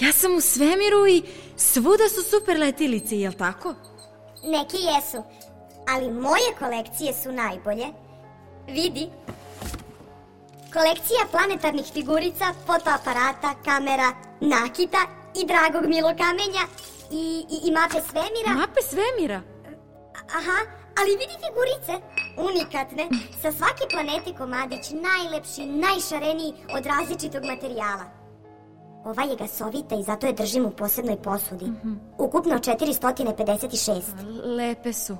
Ja 0.00 0.12
sam 0.12 0.36
u 0.36 0.40
svemiru 0.40 1.06
i 1.06 1.22
svuda 1.56 2.08
su 2.08 2.22
super 2.22 2.58
letilice, 2.58 3.16
jel 3.20 3.32
tako? 3.32 3.74
Neki 4.44 4.76
jesu, 4.76 5.22
ali 5.88 6.12
moje 6.12 6.54
kolekcije 6.58 7.14
su 7.14 7.32
najbolje. 7.32 7.86
Vidi. 8.68 9.08
Kolekcija 10.72 11.20
planetarnih 11.30 11.86
figurica, 11.92 12.54
fotoaparata, 12.66 13.54
kamera, 13.64 14.12
nakita 14.40 15.19
i 15.34 15.46
dragog 15.46 15.88
milokamenja 15.88 16.64
i, 17.10 17.44
i, 17.54 17.68
i 17.68 17.70
mape 17.72 18.00
svemira. 18.10 18.50
Mape 18.60 18.82
svemira? 18.82 19.40
Aha, 20.38 20.58
ali 20.98 21.10
vidi 21.20 21.34
figurice, 21.44 21.94
unikatne, 22.48 23.04
sa 23.42 23.52
svake 23.52 23.84
planete 23.90 24.32
komadić, 24.38 24.84
najlepši, 24.90 25.66
najšareniji 25.66 26.52
od 26.76 26.86
različitog 26.86 27.44
materijala. 27.44 28.20
Ova 29.04 29.22
je 29.22 29.36
gasovita 29.36 29.94
i 29.94 30.02
zato 30.02 30.26
je 30.26 30.32
držim 30.32 30.64
u 30.64 30.70
posebnoj 30.70 31.22
posudi. 31.22 31.66
Ukupno 32.18 32.58
456. 32.58 34.02
Lepe 34.56 34.92
su. 34.92 35.16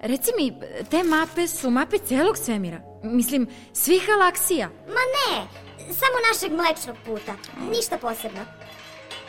Reci 0.00 0.30
mi, 0.38 0.60
te 0.90 1.02
mape 1.02 1.46
su 1.46 1.70
mape 1.70 1.98
celog 1.98 2.38
svemira. 2.38 2.80
Mislim, 3.02 3.48
svih 3.72 4.06
galaksija. 4.06 4.68
Ma 4.68 5.04
ne, 5.16 5.46
samo 5.78 6.16
našeg 6.32 6.52
mlečnog 6.52 6.96
puta. 7.06 7.32
Ništa 7.70 7.98
posebno. 7.98 8.40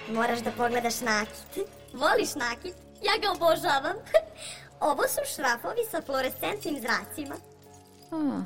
Moraš 0.09 0.39
da 0.39 0.51
pogledaš 0.51 1.01
nakit. 1.01 1.67
Voliš 1.93 2.35
nakit? 2.35 2.75
Ja 3.01 3.13
ga 3.21 3.31
obožavam. 3.31 3.95
Ovo 4.91 5.03
su 5.03 5.33
šrafovi 5.35 5.81
sa 5.91 6.01
fluorescentnim 6.01 6.79
zracima. 6.79 7.35
A, 8.13 8.41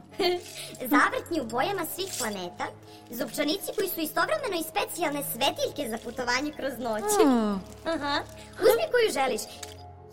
Zavrtnji 0.81 1.41
u 1.41 1.45
bojama 1.45 1.85
svih 1.85 2.07
planeta, 2.17 2.65
zupčanici 3.09 3.71
koji 3.77 3.89
su 3.89 3.99
istovremeno 3.99 4.55
i 4.59 4.63
specijalne 4.63 5.23
svetiljke 5.23 5.89
za 5.89 5.97
putovanje 5.97 6.51
kroz 6.51 6.73
noć. 6.79 7.03
a, 7.25 7.57
Aha, 7.85 8.19
uzmi 8.53 8.85
koju 8.91 9.13
želiš. 9.13 9.41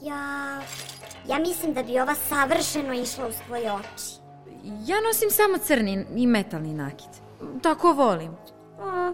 Ja, 0.01 0.61
ja 1.29 1.39
mislim 1.39 1.75
da 1.75 1.83
bi 1.83 2.01
ova 2.01 2.15
savršeno 2.29 2.93
išla 2.95 3.27
uz 3.27 3.35
tvoje 3.47 3.73
oči. 3.73 4.13
ja 4.87 5.01
nosim 5.01 5.31
samo 5.31 5.59
crni 5.59 6.07
i 6.17 6.27
metalni 6.27 6.75
nakit. 6.75 7.11
Tako 7.63 7.93
volim. 7.93 8.37
A, 8.81 9.13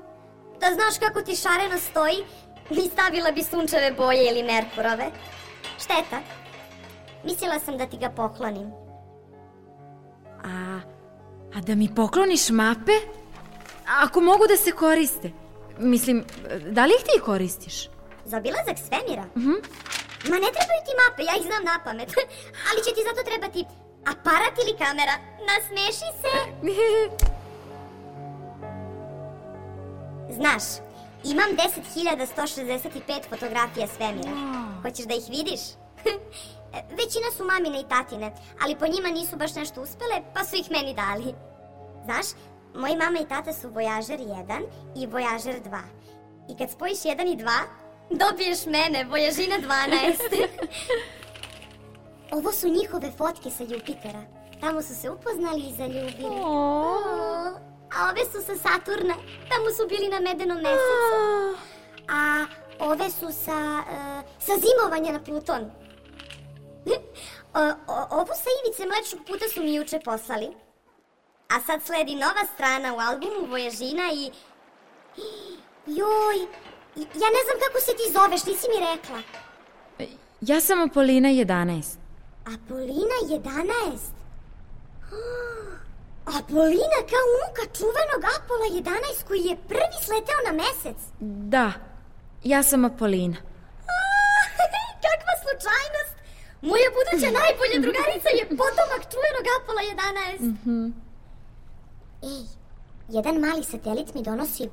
da 0.61 0.66
znaš 0.75 0.99
kako 1.01 1.23
ti 1.23 1.37
šareno 1.37 1.79
stoji, 1.79 2.25
i 2.71 2.88
stavila 2.88 3.31
bi 3.31 3.42
sunčeve 3.42 3.92
boje 3.92 4.31
ili 4.31 4.42
merkurove. 4.42 5.07
Šteta. 5.79 6.18
Mislila 7.25 7.59
sam 7.59 7.79
da 7.79 7.87
ti 7.87 7.99
ga 7.99 8.11
poklonim. 8.11 8.71
A, 10.44 10.81
a 11.55 11.61
da 11.61 11.75
mi 11.75 11.94
pokloniš 11.94 12.51
mape? 12.51 12.92
Ako 14.03 14.21
mogu 14.21 14.47
da 14.47 14.57
se 14.57 14.73
koriste. 14.73 15.31
Mislim, 15.79 16.25
da 16.71 16.85
li 16.85 16.92
ih 16.99 17.05
ti 17.05 17.21
koristiš? 17.21 17.88
Za 18.25 18.37
obilazak 18.37 18.79
svemira? 18.79 19.25
Ma 20.31 20.37
ne 20.44 20.51
trebaju 20.57 20.81
ti 20.87 20.92
mape, 21.01 21.23
ja 21.23 21.35
ih 21.37 21.47
znam 21.47 21.64
na 21.64 21.81
pamet. 21.85 22.09
Ali 22.68 22.85
će 22.85 22.90
ti 22.94 23.07
zato 23.09 23.23
trebati 23.31 23.64
aparat 24.12 24.55
ili 24.62 24.79
kamera. 24.79 25.14
Nasmeši 25.49 26.09
se. 26.23 26.35
Znaš, 30.30 30.62
imam 31.24 31.50
10.165 31.50 33.28
fotografija 33.28 33.86
svemira. 33.86 34.30
Hoćeš 34.82 35.06
da 35.06 35.14
ih 35.14 35.24
vidiš? 35.28 35.60
Većina 37.00 37.28
su 37.36 37.44
mamine 37.44 37.80
i 37.80 37.88
tatine, 37.88 38.32
ali 38.62 38.76
po 38.76 38.86
njima 38.86 39.08
nisu 39.08 39.36
baš 39.36 39.54
nešto 39.54 39.82
uspele, 39.82 40.22
pa 40.34 40.44
su 40.44 40.56
ih 40.56 40.70
meni 40.70 40.94
dali. 40.94 41.34
Znaš, 42.04 42.26
moji 42.74 42.96
mama 42.96 43.18
i 43.18 43.28
tata 43.28 43.52
su 43.52 43.68
Voyager 43.68 44.18
1 44.18 44.62
i 44.96 45.06
Voyager 45.06 45.62
2. 45.62 45.80
I 46.48 46.56
kad 46.56 46.70
spojiš 46.70 46.98
1 46.98 47.32
i 47.32 47.36
2, 47.36 47.50
dobiješ 48.10 48.66
mene, 48.66 49.04
Vojažina 49.04 49.56
12. 49.56 50.46
Ovo 52.38 52.52
su 52.52 52.68
njihove 52.68 53.10
fotke 53.10 53.50
sa 53.50 53.62
Jupitera. 53.62 54.22
Tamo 54.60 54.82
su 54.82 54.94
se 54.94 55.10
upoznali 55.10 55.60
i 55.60 55.74
zaljubili. 55.74 56.28
O, 56.30 56.98
A 57.96 58.11
ove 58.11 58.24
su 58.24 58.42
sa 58.46 58.57
Saturna. 58.57 59.14
Tamo 59.48 59.70
su 59.77 59.87
bili 59.88 60.09
na 60.09 60.20
medenom 60.20 60.57
mesecu. 60.57 61.18
A 62.09 62.46
ove 62.79 63.11
su 63.11 63.33
sa, 63.44 63.85
e, 63.90 64.22
sa 64.38 64.53
zimovanja 64.64 65.12
na 65.12 65.20
Pluton. 65.24 65.70
O, 67.55 67.61
o, 67.61 68.07
ovu 68.11 68.33
sa 68.42 68.51
ivice 68.59 68.87
mlečnog 68.87 69.27
puta 69.27 69.48
su 69.55 69.61
mi 69.62 69.74
juče 69.74 70.01
poslali. 70.05 70.48
A 71.48 71.61
sad 71.61 71.83
sledi 71.83 72.14
nova 72.14 72.44
strana 72.55 72.94
u 72.94 72.98
albumu 72.98 73.46
Vojažina 73.51 74.11
i... 74.12 74.31
Joj, 75.87 76.38
ja 76.96 77.29
ne 77.37 77.42
znam 77.44 77.59
kako 77.66 77.81
se 77.81 77.92
ti 77.92 78.12
zoveš, 78.12 78.44
nisi 78.44 78.66
mi 78.68 78.87
rekla. 78.87 79.22
Ja 80.40 80.61
sam 80.61 80.81
Apolina 80.81 81.29
11. 81.29 81.96
Apolina 82.44 83.14
11? 83.29 84.18
Apolina 86.36 87.00
kao 87.12 87.24
unuka 87.36 87.62
čuvenog 87.78 88.22
Apola 88.36 88.66
11 88.72 89.26
koji 89.28 89.40
je 89.40 89.56
prvi 89.68 89.96
sleteo 90.04 90.40
na 90.46 90.52
mesec. 90.62 90.98
Da, 91.54 91.72
ja 92.44 92.62
sam 92.62 92.84
Apolina. 92.84 93.36
Kakva 95.04 95.34
slučajnost! 95.42 96.14
Moja 96.62 96.88
buduća 96.96 97.38
najbolja 97.40 97.78
drugarica 97.84 98.28
je 98.38 98.44
potomak 98.60 99.02
čuvenog 99.12 99.44
Apola 99.56 99.82
11. 100.40 100.92
Ej, 102.22 102.44
jedan 103.08 103.36
mali 103.36 103.64
satelit 103.64 104.14
mi 104.14 104.22
donosi 104.22 104.64
e, 104.64 104.68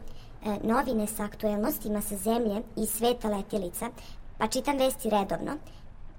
novine 0.64 1.08
sa 1.08 1.24
aktuelnostima 1.24 2.02
sa 2.02 2.16
zemlje 2.16 2.62
i 2.78 2.86
sveta 2.86 3.28
letjelica, 3.28 3.90
pa 4.38 4.48
čitam 4.48 4.78
vesti 4.78 5.10
redovno. 5.10 5.58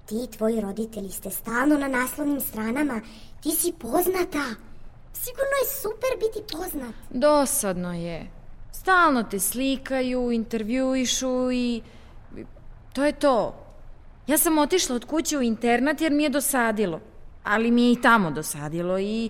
Ti 0.05 0.15
i 0.23 0.37
tvoji 0.37 0.61
roditelji 0.61 1.11
ste 1.11 1.29
stalno 1.29 1.77
na 1.77 1.87
naslovnim 1.87 2.41
stranama. 2.41 3.01
Ti 3.43 3.51
si 3.51 3.73
poznata. 3.79 4.43
Sigurno 5.23 5.55
je 5.61 5.67
super 5.81 6.09
biti 6.19 6.53
poznat. 6.57 6.95
Dosadno 7.09 7.93
je. 7.93 8.31
Stalno 8.71 9.23
te 9.23 9.39
slikaju, 9.39 10.31
intervjuišu 10.31 11.51
i... 11.51 11.81
To 12.93 13.05
je 13.05 13.11
to. 13.11 13.55
Ja 14.27 14.37
sam 14.37 14.57
otišla 14.57 14.95
od 14.95 15.05
kuće 15.05 15.37
u 15.37 15.41
internat 15.41 16.01
jer 16.01 16.11
mi 16.11 16.23
je 16.23 16.29
dosadilo. 16.29 16.99
Ali 17.43 17.71
mi 17.71 17.85
je 17.85 17.91
i 17.91 18.01
tamo 18.01 18.31
dosadilo 18.31 18.99
i... 18.99 19.29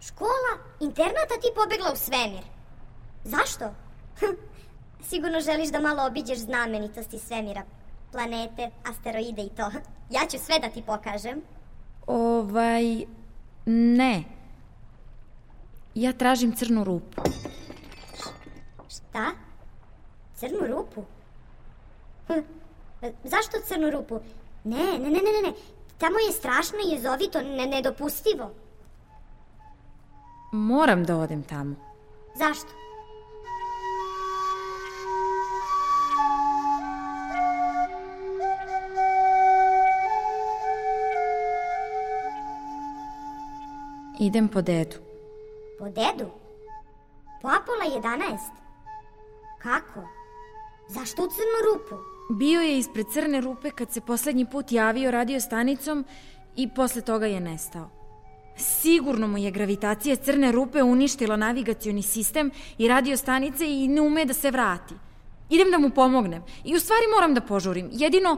Škola, 0.00 0.52
internata 0.80 1.34
ti 1.40 1.48
pobegla 1.54 1.92
u 1.92 1.96
svemir. 1.96 2.44
Zašto? 3.24 3.64
Sigurno 5.08 5.40
želiš 5.40 5.68
da 5.68 5.80
malo 5.80 6.06
obiđeš 6.06 6.38
znamenitosti 6.38 7.18
svemira. 7.18 7.62
Planete, 8.12 8.70
asteroide 8.90 9.42
i 9.42 9.48
to. 9.48 9.70
Ja 10.10 10.20
ću 10.30 10.38
sve 10.38 10.58
da 10.58 10.68
ti 10.68 10.82
pokažem. 10.86 11.42
Ovaj... 12.06 13.04
Ne. 13.66 14.39
Ja 15.94 16.12
tražim 16.12 16.52
crnu 16.56 16.84
rupu. 16.84 17.22
Šta? 18.88 19.30
Crnu 20.36 20.66
rupu? 20.66 21.04
Hm. 22.28 22.40
Zašto 23.24 23.58
crnu 23.66 23.90
rupu? 23.90 24.20
Ne, 24.64 24.98
ne, 24.98 24.98
ne, 24.98 25.10
ne, 25.10 25.32
ne, 25.32 25.42
ne. 25.42 25.52
Tamo 25.98 26.18
je 26.18 26.32
strašno 26.32 26.78
i 26.78 26.90
jezovito, 26.90 27.42
ne, 27.42 27.66
nedopustivo. 27.66 28.50
Moram 30.52 31.04
da 31.04 31.16
odem 31.16 31.42
tamo. 31.42 31.74
Zašto? 32.38 32.68
Idem 44.18 44.48
po 44.48 44.62
dedu. 44.62 45.09
Po 45.80 45.88
dedu? 45.88 46.28
Po 47.42 47.48
Apola 47.48 47.84
11? 47.88 48.38
Kako? 49.62 50.08
Zašto 50.88 51.22
u 51.22 51.26
crnu 51.26 51.58
rupu? 51.72 51.94
Bio 52.38 52.60
je 52.60 52.78
ispred 52.78 53.06
crne 53.12 53.40
rupe 53.40 53.70
kad 53.70 53.92
se 53.92 54.00
poslednji 54.00 54.46
put 54.46 54.72
javio 54.72 55.10
radio 55.10 55.40
stanicom 55.40 56.04
i 56.56 56.68
posle 56.74 57.02
toga 57.02 57.26
je 57.26 57.40
nestao. 57.40 57.90
Sigurno 58.56 59.26
mu 59.26 59.38
je 59.38 59.50
gravitacija 59.50 60.16
crne 60.16 60.52
rupe 60.52 60.82
uništila 60.82 61.36
navigacioni 61.36 62.02
sistem 62.02 62.50
i 62.78 62.88
radio 62.88 63.16
stanice 63.16 63.66
i 63.66 63.88
ne 63.88 64.00
ume 64.00 64.24
da 64.24 64.34
se 64.34 64.50
vrati. 64.50 64.94
Idem 65.50 65.70
da 65.70 65.78
mu 65.78 65.90
pomognem 65.90 66.42
i 66.64 66.76
u 66.76 66.80
stvari 66.80 67.04
moram 67.16 67.34
da 67.34 67.40
požurim. 67.40 67.88
Jedino 67.92 68.36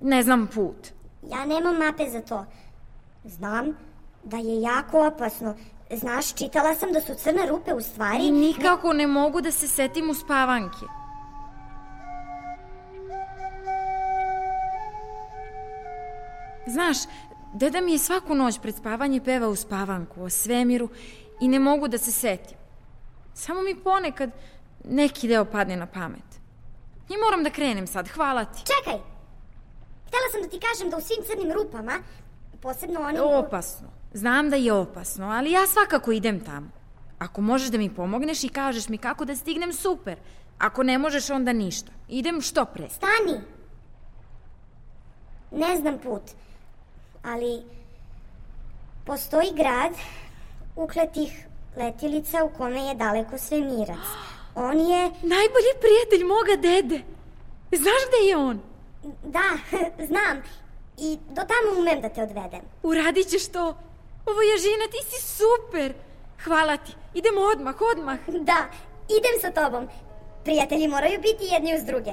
ne 0.00 0.22
znam 0.22 0.46
put. 0.46 0.88
Ja 1.30 1.46
nemam 1.46 1.76
mape 1.76 2.10
za 2.10 2.20
to. 2.20 2.44
Znam 3.24 3.76
da 4.24 4.36
je 4.36 4.60
jako 4.60 5.06
opasno. 5.06 5.54
Znaš, 5.94 6.34
čitala 6.34 6.74
sam 6.74 6.92
da 6.92 7.00
su 7.00 7.14
crne 7.14 7.46
rupe 7.46 7.74
u 7.74 7.80
stvari... 7.80 8.30
Nikako 8.30 8.92
ne 8.92 9.06
mogu 9.06 9.40
da 9.40 9.50
se 9.50 9.68
setim 9.68 10.10
u 10.10 10.14
spavanke. 10.14 10.86
Znaš, 16.66 16.96
deda 17.54 17.80
mi 17.80 17.92
je 17.92 17.98
svaku 17.98 18.34
noć 18.34 18.58
pred 18.58 18.76
spavanje 18.76 19.20
peva 19.20 19.48
u 19.48 19.56
spavanku 19.56 20.22
o 20.22 20.30
svemiru 20.30 20.88
i 21.40 21.48
ne 21.48 21.58
mogu 21.58 21.88
da 21.88 21.98
se 21.98 22.12
setim. 22.12 22.56
Samo 23.34 23.62
mi 23.62 23.74
ponekad 23.74 24.30
neki 24.84 25.28
deo 25.28 25.44
padne 25.44 25.76
na 25.76 25.86
pamet. 25.86 26.40
I 27.08 27.16
moram 27.24 27.44
da 27.44 27.50
krenem 27.50 27.86
sad, 27.86 28.08
hvala 28.08 28.44
ti. 28.44 28.58
Čekaj! 28.58 28.98
Htela 30.06 30.28
sam 30.32 30.42
da 30.42 30.48
ti 30.48 30.60
kažem 30.60 30.90
da 30.90 30.96
u 30.96 31.00
svim 31.00 31.24
crnim 31.26 31.52
rupama, 31.52 31.92
posebno 32.62 33.00
onim... 33.00 33.22
Opasno. 33.24 33.88
Znam 34.12 34.50
da 34.50 34.56
je 34.56 34.72
opasno, 34.72 35.26
ali 35.26 35.52
ja 35.52 35.66
svakako 35.66 36.12
idem 36.12 36.40
tamo. 36.44 36.68
Ako 37.18 37.40
možeš 37.40 37.68
da 37.68 37.78
mi 37.78 37.94
pomogneš 37.94 38.44
i 38.44 38.48
kažeš 38.48 38.88
mi 38.88 38.98
kako 38.98 39.24
da 39.24 39.36
stignem, 39.36 39.72
super. 39.72 40.18
Ako 40.58 40.82
ne 40.82 40.98
možeš, 40.98 41.30
onda 41.30 41.52
ništa. 41.52 41.92
Idem 42.08 42.40
što 42.40 42.64
pre. 42.64 42.88
Stani! 42.88 43.40
Ne 45.50 45.76
znam 45.76 45.98
put, 45.98 46.22
ali 47.22 47.62
postoji 49.04 49.48
grad 49.54 49.92
ukletih 50.76 51.46
letilica 51.76 52.44
u 52.44 52.50
kome 52.58 52.80
je 52.80 52.94
daleko 52.94 53.38
svemirac. 53.38 54.06
On 54.54 54.80
je... 54.80 55.02
Najbolji 55.08 55.72
prijatelj 55.80 56.24
moga 56.24 56.56
dede. 56.56 57.02
Znaš 57.72 58.02
gde 58.08 58.28
je 58.28 58.36
on? 58.36 58.60
Da, 59.24 59.78
znam. 60.10 60.42
I 61.04 61.18
do 61.28 61.42
tamo 61.52 61.80
umem 61.80 62.00
da 62.00 62.08
te 62.08 62.22
odvedem. 62.22 62.60
Uradit 62.82 63.28
ćeš 63.28 63.48
to. 63.48 63.74
Ovo 64.26 64.42
je 64.42 64.58
žina, 64.58 64.86
ti 64.90 64.98
si 65.10 65.18
super. 65.38 65.94
Hvala 66.44 66.76
ti. 66.76 66.92
Idemo 67.14 67.40
odmah, 67.40 67.74
odmah. 67.92 68.18
Da, 68.26 68.60
idem 69.18 69.36
sa 69.40 69.50
tobom. 69.50 69.88
Prijatelji 70.44 70.88
moraju 70.88 71.20
biti 71.20 71.54
jedni 71.54 71.74
uz 71.74 71.84
druge. 71.84 72.10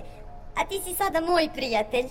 A 0.56 0.66
ti 0.66 0.82
si 0.86 0.96
sada 0.96 1.22
moj 1.22 1.50
prijatelj. 1.56 2.06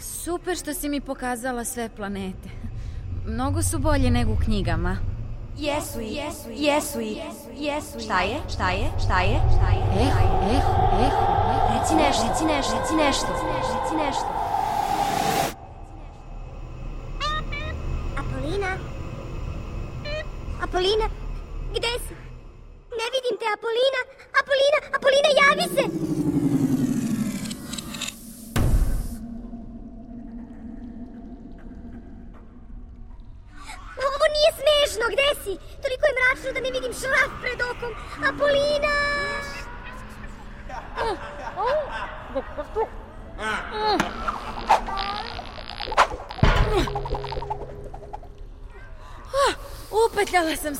Super 0.00 0.56
što 0.56 0.74
si 0.74 0.88
mi 0.88 1.00
pokazala 1.00 1.64
sve 1.64 1.88
planete. 1.96 2.48
Mnogo 3.26 3.62
su 3.62 3.78
bolje 3.78 4.10
nego 4.10 4.32
u 4.32 4.36
knjigama. 4.44 5.07
Jesu 5.58 6.00
i, 6.00 6.14
jesu 6.14 6.50
i, 6.50 6.64
jesu 6.64 7.00
i, 7.00 7.18
jesu 7.56 7.98
i. 7.98 8.02
Šta 8.02 8.20
je, 8.20 8.40
šta 8.48 8.70
je, 8.70 8.90
šta 9.04 9.20
je, 9.20 9.40
šta 9.54 9.68
je? 9.70 9.80
Eho, 10.02 10.18
eho, 10.18 10.38
eho, 10.54 10.72
eho. 11.02 11.22
Reci 11.74 11.94
nešto, 11.94 12.22
reci 12.28 12.44
nešto, 12.44 12.76
reci 12.78 12.94
nešto, 12.94 13.26
reci 13.82 13.96
nešto. 13.96 14.26
Apolina? 18.16 18.76
Apolina? 20.62 21.07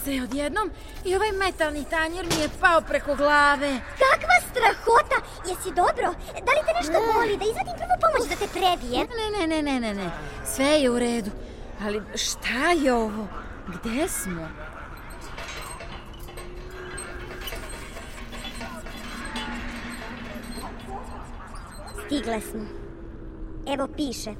Se 0.08 0.22
odjednom 0.22 0.70
i 1.04 1.16
ovaj 1.16 1.32
metalni 1.32 1.84
tanjer 1.84 2.26
mi 2.26 2.42
je 2.42 2.48
pao 2.60 2.80
preko 2.80 3.14
glave. 3.14 3.80
Kakva 4.02 4.36
strahota! 4.50 5.18
Jesi 5.48 5.74
dobro? 5.74 6.14
Da 6.46 6.50
li 6.52 6.62
te 6.66 6.72
nešto 6.78 6.98
boli? 7.14 7.36
Da 7.36 7.44
izvadim 7.44 7.74
prvu 7.80 7.96
pomoć 8.02 8.28
da 8.30 8.36
te 8.36 8.48
prebije? 8.52 8.98
Ne, 9.18 9.26
ne, 9.38 9.46
ne, 9.46 9.62
ne, 9.62 9.80
ne, 9.80 9.94
ne. 9.94 10.10
Sve 10.44 10.66
je 10.66 10.90
u 10.90 10.98
redu. 10.98 11.30
Ali 11.82 12.02
šta 12.14 12.72
je 12.84 12.94
ovo? 12.94 13.26
Gde 13.68 14.08
smo? 14.08 14.48
Stigle 22.06 22.40
smo. 22.40 22.64
Evo 23.66 23.88
piše. 23.96 24.30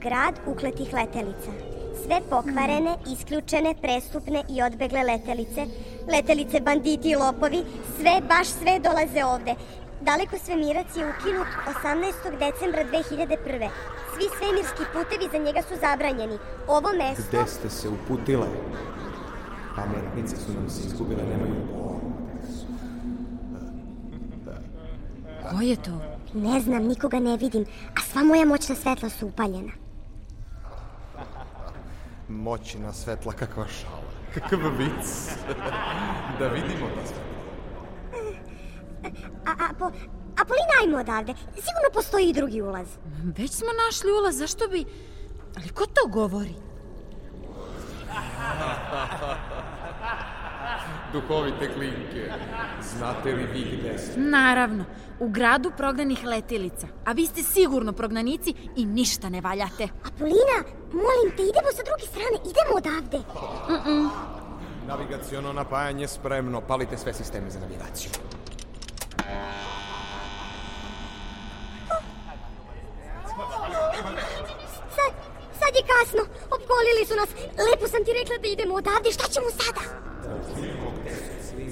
Grad 0.00 0.34
ukletih 0.46 0.94
letelica. 0.94 1.79
Sve 2.10 2.20
pokvarene, 2.30 2.96
isključene, 3.12 3.74
prestupne 3.82 4.42
i 4.48 4.62
odbegle 4.62 5.02
letelice, 5.02 5.66
letelice 6.12 6.60
banditi 6.60 7.10
i 7.10 7.14
lopovi, 7.14 7.60
sve, 7.96 8.14
baš 8.28 8.46
sve 8.48 8.80
dolaze 8.86 9.24
ovde. 9.24 9.54
Daleko 10.00 10.38
svemirac 10.38 10.96
je 10.96 11.04
ukinut 11.10 11.46
18. 11.66 12.38
decembra 12.44 12.82
2001. 12.84 13.68
Svi 14.12 14.26
svemirski 14.38 14.82
putevi 14.92 15.28
za 15.32 15.38
njega 15.38 15.62
su 15.62 15.74
zabranjeni. 15.80 16.38
Ovo 16.68 16.88
mesto... 16.98 17.22
Gde 17.28 17.46
ste 17.46 17.70
se 17.70 17.88
uputile? 17.88 18.46
Pametnice 19.76 20.36
su 20.36 20.52
nam 20.52 20.70
se 20.70 20.86
izgubile, 20.86 21.22
nemaju 21.22 21.66
pojma. 21.72 22.14
Ko 25.50 25.60
je 25.60 25.76
to? 25.76 26.00
Ne 26.34 26.60
znam, 26.60 26.82
nikoga 26.82 27.20
ne 27.20 27.36
vidim, 27.36 27.64
a 27.96 28.00
sva 28.00 28.22
moja 28.22 28.44
moćna 28.44 28.74
svetla 28.74 29.08
su 29.08 29.26
upaljena. 29.26 29.89
Moćna 32.30 32.92
svetla, 32.92 33.32
kakva 33.32 33.66
šala. 33.68 34.10
Kakav 34.34 34.58
vic. 34.78 35.36
da 36.38 36.48
vidimo 36.48 36.86
ta 36.94 37.06
svetla. 37.06 37.30
A, 39.46 39.50
a, 39.50 39.74
po, 39.78 39.90
Apolina, 40.40 40.74
ajmo 40.82 40.98
odavde. 40.98 41.34
Sigurno 41.48 41.90
postoji 41.94 42.28
i 42.28 42.32
drugi 42.32 42.62
ulaz. 42.62 42.88
Već 43.38 43.50
smo 43.50 43.68
našli 43.86 44.12
ulaz, 44.12 44.36
zašto 44.36 44.68
bi... 44.68 44.84
Ali 45.56 45.68
ko 45.68 45.86
to 45.86 46.08
govori? 46.08 46.54
Duhovite 51.12 51.74
klinke, 51.74 52.32
znate 52.82 53.32
li 53.32 53.44
vi 53.44 53.78
gde 53.78 53.98
ste? 53.98 54.20
Naravno, 54.20 54.84
u 55.20 55.28
gradu 55.28 55.72
prognanih 55.76 56.24
letilica. 56.24 56.86
A 57.04 57.12
vi 57.12 57.26
ste 57.26 57.42
sigurno 57.42 57.92
prognanici 57.92 58.54
i 58.76 58.86
ništa 58.86 59.28
ne 59.28 59.40
valjate. 59.40 59.88
Apolina, 60.04 60.58
molim 60.92 61.36
te, 61.36 61.42
idemo 61.42 61.70
sa 61.76 61.82
druge 61.82 62.02
strane, 62.02 62.36
idemo 62.50 62.72
odavde. 62.76 63.18
Navigaciono 64.86 65.52
napajanje 65.52 66.08
spremno, 66.08 66.60
palite 66.60 66.98
sve 66.98 67.14
sisteme 67.14 67.50
za 67.50 67.60
navigaciju. 67.60 68.10
Sad, 74.96 75.12
sad 75.60 75.72
je 75.74 75.82
kasno, 75.92 76.22
opkolili 76.50 77.06
su 77.08 77.14
nas. 77.14 77.28
Lepo 77.70 77.88
sam 77.88 78.04
ti 78.04 78.12
rekla 78.12 78.36
da 78.42 78.48
idemo 78.48 78.74
odavde, 78.74 79.12
šta 79.12 79.28
ćemo 79.28 79.46
sada? 79.50 79.80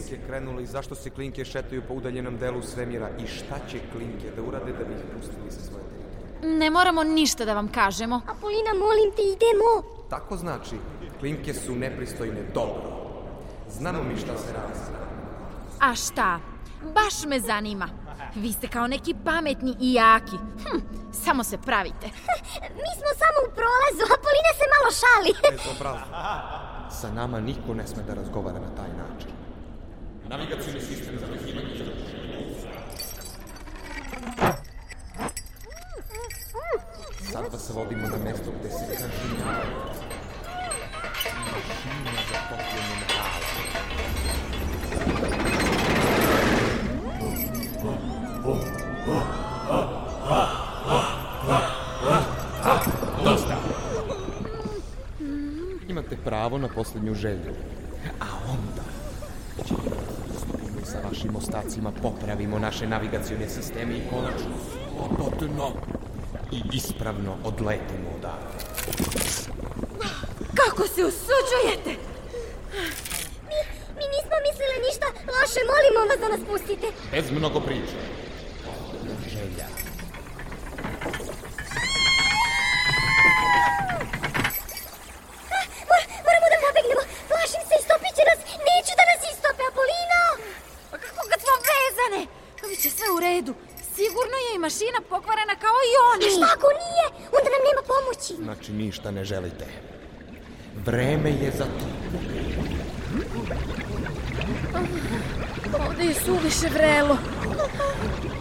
Klinke 0.08 0.26
krenuli, 0.26 0.66
zašto 0.66 0.94
se 0.94 1.10
klinke 1.10 1.44
šetaju 1.44 1.82
po 1.88 1.94
udaljenom 1.94 2.38
delu 2.38 2.62
svemira 2.62 3.08
i 3.18 3.26
šta 3.26 3.58
će 3.70 3.78
klinke 3.92 4.30
da 4.36 4.42
urade 4.42 4.72
da 4.72 4.84
bi 4.84 4.94
ih 4.94 5.00
pustili 5.14 5.50
sa 5.50 5.60
svoje 5.60 5.84
teritorije? 5.84 6.58
Ne 6.58 6.70
moramo 6.70 7.04
ništa 7.04 7.44
da 7.44 7.54
vam 7.54 7.68
kažemo. 7.68 8.20
Apolina, 8.26 8.72
molim 8.74 9.10
te, 9.16 9.22
idemo. 9.22 9.98
Tako 10.10 10.36
znači, 10.36 10.76
klinke 11.20 11.54
su 11.54 11.74
nepristojne 11.74 12.42
dobro. 12.54 13.12
Znamo 13.70 14.02
mi 14.02 14.16
šta 14.16 14.38
se 14.38 14.52
radi. 14.52 14.78
A 15.80 15.94
šta? 15.94 16.40
Baš 16.94 17.24
me 17.26 17.40
zanima. 17.40 17.88
Vi 18.34 18.52
ste 18.52 18.68
kao 18.68 18.86
neki 18.86 19.14
pametni 19.24 19.76
i 19.80 19.94
jaki. 19.94 20.36
Hm, 20.36 20.78
samo 21.12 21.44
se 21.44 21.58
pravite. 21.58 22.06
Mi 22.82 22.90
smo 22.98 23.10
samo 23.22 23.38
u 23.46 23.54
prolazu, 23.58 24.04
Apolina 24.14 24.52
se 24.58 24.64
malo 24.74 24.90
šali. 25.00 25.32
Sa 26.90 27.12
nama 27.12 27.40
niko 27.40 27.74
ne 27.74 27.86
sme 27.86 28.02
da 28.02 28.14
razgovara 28.14 28.58
na 28.58 28.74
taj 28.76 28.88
način. 28.88 29.47
Navigacioni 30.28 30.80
sistem 30.80 31.18
za 31.18 31.26
nahivanje 31.26 31.74
i 31.74 31.78
zapušenje 31.78 32.36
u 32.38 32.54
Sad 37.32 37.52
vas 37.52 37.70
vodimo 37.74 38.08
na 38.08 38.18
mesto 38.24 38.52
gde 38.60 38.70
se 38.70 38.86
kažnjava. 38.86 39.64
Mašina 41.52 42.12
za 42.30 42.38
topljenje 42.48 42.94
metala. 43.00 43.38
Dosta! 53.24 53.56
Imate 55.88 56.16
pravo 56.24 56.58
na 56.58 56.68
poslednju 56.68 57.14
želju. 57.14 57.54
A 58.20 58.26
onda 58.50 58.87
sa 60.92 60.98
vašim 61.08 61.36
ostacima, 61.36 61.92
popravimo 62.02 62.58
naše 62.58 62.86
navigacione 62.86 63.48
sisteme 63.48 63.94
i 63.96 64.02
konačno 64.10 64.54
slobodno 64.68 65.72
i 66.52 66.62
ispravno 66.72 67.36
odletimo 67.44 68.08
odavde. 68.18 68.54
Kako 70.54 70.82
se 70.88 71.04
usuđujete? 71.04 71.92
Mi 73.98 74.04
nismo 74.14 74.36
mislili 74.48 74.76
ništa 74.86 75.06
loše, 75.34 75.60
molimo 75.70 76.00
vas 76.10 76.20
da 76.20 76.28
nas 76.28 76.42
pustite. 76.50 76.86
Bez 77.12 77.30
mnogo 77.30 77.60
priče. 77.60 77.98
Želja. 79.34 79.66
Mor, 85.88 86.02
moramo 86.26 86.46
da 86.52 86.58
pobegnemo. 86.66 87.02
Plašim 87.30 87.62
se, 87.68 87.74
istopit 87.82 88.12
će 88.18 88.22
nas. 88.30 88.40
Neću 88.68 88.92
da 88.98 89.04
nas 89.10 89.22
istope, 89.34 89.62
Apolino. 89.70 90.22
Pa 90.90 90.96
kako 91.04 91.22
kad 91.30 91.38
smo 91.44 91.54
vezane? 91.72 92.20
Biće 92.68 92.90
sve 92.98 93.08
u 93.16 93.18
redu. 93.28 93.52
Sigurno 93.96 94.36
je 94.46 94.50
i 94.54 94.62
mašina 94.66 95.00
pokvarena 95.12 95.54
kao 95.64 95.78
i 95.90 95.94
oni. 96.10 96.24
A 96.28 96.34
šta 96.36 96.46
ako 96.56 96.68
nije? 96.82 97.04
Onda 97.36 97.48
nam 97.54 97.62
nema 97.68 97.82
pomoći. 98.68 98.72
Znači 98.72 98.72
ništa 98.72 99.10
ne 99.10 99.24
želite. 99.24 99.66
Vreme 100.84 101.30
je 101.30 101.50
za 101.58 101.64
to. 101.64 101.86
Ovde 105.86 106.04
je 106.04 106.14
suviše 106.14 106.68
vrelo. 106.74 107.16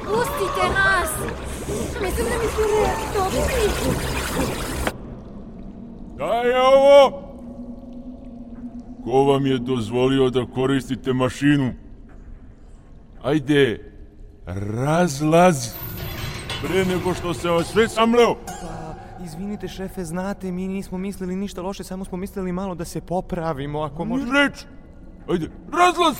Pustite 0.05 0.67
nas. 0.69 1.11
Mislim 2.01 2.25
da 2.25 2.37
mi 2.37 2.49
se 2.49 2.63
reaktori. 2.73 3.41
Šta 6.15 6.41
je 6.43 6.61
ovo? 6.61 7.23
Ko 9.03 9.23
vam 9.23 9.45
je 9.45 9.57
dozvolio 9.57 10.29
da 10.29 10.45
koristite 10.45 11.13
mašinu? 11.13 11.73
Ajde, 13.23 13.91
razlaz. 14.45 15.73
Pre 16.61 16.85
nego 16.85 17.13
što 17.13 17.33
se 17.33 17.49
vas 17.49 17.67
sve 17.67 17.87
samleo. 17.87 18.35
Izvinite 19.27 19.67
šefe, 19.67 20.03
znate, 20.05 20.51
mi 20.51 20.67
nismo 20.67 20.97
mislili 20.97 21.35
ništa 21.35 21.61
loše, 21.61 21.83
samo 21.83 22.05
smo 22.05 22.17
mislili 22.17 22.51
malo 22.51 22.75
da 22.75 22.85
se 22.85 23.01
popravimo, 23.01 23.81
ako 23.81 24.05
može... 24.05 24.25
Ni 24.25 24.31
reč. 24.31 24.65
Ajde, 25.29 25.49
razlaz. 25.71 26.17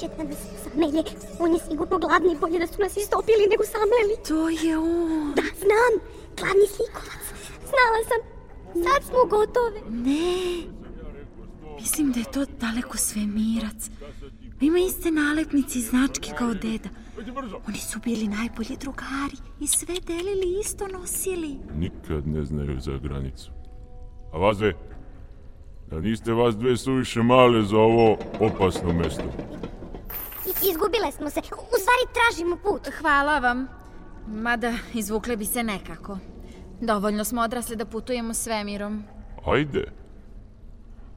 Će 0.00 0.08
da 0.16 0.24
nas 0.24 0.38
samelje. 0.64 1.02
On 1.38 1.52
je 1.52 1.60
sigurno 1.68 1.98
gladni, 1.98 2.36
bolje 2.40 2.58
da 2.58 2.66
su 2.66 2.82
nas 2.82 2.96
istopili 2.96 3.44
nego 3.50 3.64
samleli. 3.64 4.16
To 4.28 4.66
je 4.66 4.78
on. 4.78 5.32
Da, 5.36 5.42
znam. 5.42 5.92
Gladni 6.38 6.66
slikovac. 6.76 7.24
Znala 7.70 8.00
sam. 8.10 8.20
Sad 8.84 9.02
smo 9.08 9.24
gotove. 9.30 9.80
Ne. 9.90 10.36
Mislim 11.80 12.12
da 12.12 12.18
je 12.18 12.32
to 12.32 12.44
daleko 12.60 12.96
svemirac. 12.96 13.90
Ima 14.60 14.78
iste 14.78 15.10
nalepnice 15.10 15.78
i 15.78 15.82
značke 15.82 16.30
kao 16.38 16.54
deda. 16.54 16.88
Oni 17.68 17.78
su 17.78 17.98
bili 18.04 18.28
najbolji 18.28 18.76
drugari 18.80 19.36
i 19.60 19.66
sve 19.66 19.94
delili 20.06 20.60
isto 20.60 20.88
nosili. 20.88 21.56
Nikad 21.74 22.26
ne 22.26 22.44
znaju 22.44 22.80
za 22.80 22.98
granicu. 22.98 23.50
A 24.32 24.38
vas 24.38 24.58
dve? 24.58 24.74
Da 25.90 26.00
niste 26.00 26.32
vas 26.32 26.56
dve 26.56 26.76
suviše 26.76 27.22
male 27.22 27.62
za 27.62 27.76
ovo 27.76 28.16
opasno 28.40 28.92
mesto. 28.92 29.22
I- 30.46 30.70
Izgubile 30.70 31.12
smo 31.12 31.30
se. 31.30 31.40
U 31.40 31.76
stvari 31.80 32.04
tražimo 32.14 32.56
put. 32.56 32.88
Hvala 33.00 33.38
vam. 33.38 33.66
Mada 34.26 34.72
izvukle 34.94 35.36
bi 35.36 35.44
se 35.44 35.62
nekako. 35.62 36.18
Dovoljno 36.80 37.24
smo 37.24 37.42
odrasli 37.42 37.76
da 37.76 37.84
putujemo 37.84 38.34
svemirom. 38.34 39.02
Ajde. 39.46 39.92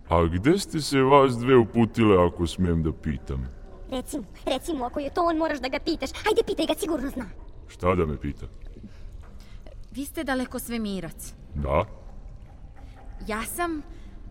A 0.09 0.25
gde 0.25 0.57
ste 0.57 0.81
se 0.81 1.01
vas 1.01 1.37
dve 1.37 1.57
uputile, 1.57 2.25
ako 2.27 2.47
smijem 2.47 2.83
da 2.83 2.91
pitam? 2.93 3.47
Recimo, 3.93 4.23
recimo, 4.45 4.85
ako 4.85 4.99
je 4.99 5.09
to 5.13 5.21
on, 5.21 5.37
moraš 5.37 5.59
da 5.59 5.67
ga 5.67 5.79
pitaš. 5.79 6.09
Ajde, 6.27 6.41
pitaj 6.45 6.65
ga, 6.65 6.73
sigurno 6.79 7.09
zna. 7.09 7.25
Šta 7.67 7.95
da 7.95 8.05
me 8.05 8.17
pita? 8.17 8.45
Vi 9.91 10.05
ste 10.05 10.23
daleko 10.23 10.59
svemirac. 10.59 11.33
Da? 11.55 11.85
Ja 13.27 13.43
sam... 13.55 13.81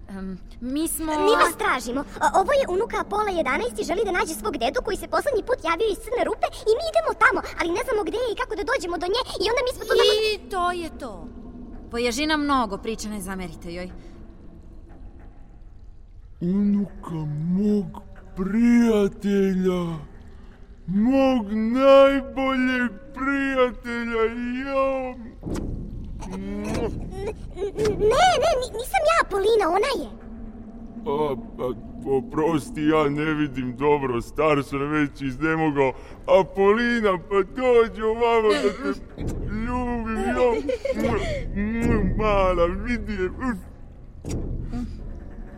em, 0.08 0.38
mi 0.60 0.88
smo... 0.88 1.06
Mi 1.06 1.34
vas 1.42 1.54
tražimo. 1.58 2.00
Ovo 2.40 2.52
je 2.60 2.64
unuka 2.68 2.96
Apola 3.00 3.30
11 3.30 3.80
i 3.80 3.84
želi 3.84 4.02
da 4.04 4.12
nađe 4.18 4.34
svog 4.34 4.56
dedu 4.56 4.80
koji 4.84 4.96
se 4.96 5.08
poslednji 5.08 5.42
put 5.48 5.58
javio 5.70 5.88
iz 5.90 5.98
crne 6.04 6.22
rupe 6.24 6.46
i 6.70 6.72
mi 6.78 6.84
idemo 6.92 7.10
tamo, 7.24 7.40
ali 7.60 7.70
ne 7.78 7.82
znamo 7.86 8.02
gde 8.08 8.18
je 8.24 8.28
i 8.32 8.38
kako 8.40 8.54
da 8.58 8.68
dođemo 8.70 8.96
do 9.02 9.06
nje 9.12 9.22
i 9.42 9.44
onda 9.50 9.60
mi 9.66 9.72
smo 9.74 9.82
tu 9.88 9.94
tamo... 10.00 10.12
I 10.28 10.50
to 10.52 10.64
je 10.82 10.88
to. 11.02 11.12
Poježina 11.90 12.36
mnogo 12.36 12.78
priča, 12.78 13.08
ne 13.08 13.20
zamerite 13.20 13.68
joj. 13.74 13.90
Unuka 16.40 17.18
mog 17.56 18.11
prijatelja. 18.36 19.96
Mog 20.86 21.46
najboljeg 21.52 22.90
prijatelja. 23.14 24.22
Jo. 24.66 25.14
Ne, 27.98 28.24
ne, 28.42 28.50
ni- 28.60 28.72
nisam 28.78 29.02
ja 29.10 29.26
Apolina, 29.26 29.68
ona 29.68 29.92
je. 30.02 30.08
A, 31.06 31.34
a, 31.62 31.72
oprosti, 32.16 32.82
ja 32.82 33.08
ne 33.08 33.34
vidim 33.34 33.76
dobro, 33.76 34.20
star 34.20 34.62
sam 34.64 34.78
već 34.90 35.22
iznemogao. 35.22 35.92
Apolina, 36.40 37.18
pa 37.28 37.36
dođi 37.36 38.02
ovamo 38.02 38.48
da 38.48 38.70
te 38.72 39.00
ljubim, 39.54 40.18
jo. 40.36 40.54
Mala, 42.18 42.66
vidi 42.66 43.12
je. 43.12 43.30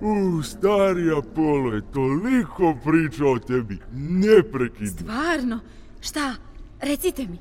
U, 0.05 0.43
stari 0.43 1.11
Apolo 1.19 1.75
je 1.75 1.83
toliko 1.93 2.75
pričao 2.85 3.33
o 3.33 3.39
tebi, 3.39 3.79
neprekidno. 3.93 4.89
Stvarno? 4.89 5.61
Šta? 6.01 6.35
Recite 6.81 7.27
mi. 7.27 7.39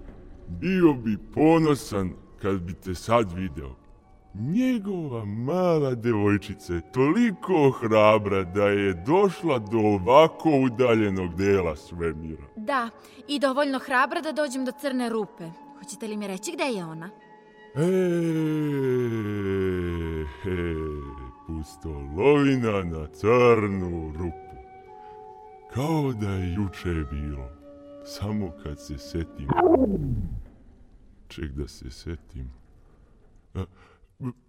Bio 0.48 0.94
bi 0.94 1.18
ponosan 1.34 2.14
kad 2.42 2.62
bi 2.62 2.74
te 2.74 2.96
sad 2.96 3.32
video. 3.32 3.76
Njegova 4.34 5.26
mala 5.26 5.96
devojčica 5.96 6.74
je 6.74 6.92
toliko 6.92 7.72
hrabra 7.72 8.44
da 8.44 8.68
je 8.68 8.94
došla 8.94 9.60
do 9.60 9.78
ovako 9.78 10.50
udaljenog 10.50 11.36
dela 11.36 11.76
svemira. 11.76 12.44
Da, 12.56 12.90
i 13.28 13.40
dovoljno 13.40 13.80
hrabra 13.80 14.22
da 14.22 14.32
dođem 14.32 14.66
do 14.66 14.72
crne 14.82 15.10
rupe. 15.10 15.50
Hoćete 15.80 16.08
li 16.08 16.18
mi 16.18 16.28
reći 16.28 16.52
gde 16.52 16.64
je 16.64 16.86
ona? 16.86 17.10
E, 17.76 17.90
he, 20.44 20.76
pustolovina 21.48 22.84
na 22.84 23.08
crnu 23.08 24.14
rupu. 24.18 24.56
Kao 25.74 26.14
da 26.14 26.30
je 26.30 26.54
juče 26.54 27.06
bilo. 27.12 27.50
Samo 28.06 28.52
kad 28.64 28.80
se 28.82 28.98
setim. 28.98 29.48
Ček 31.28 31.52
da 31.52 31.68
se 31.68 31.92
setim. 31.92 32.52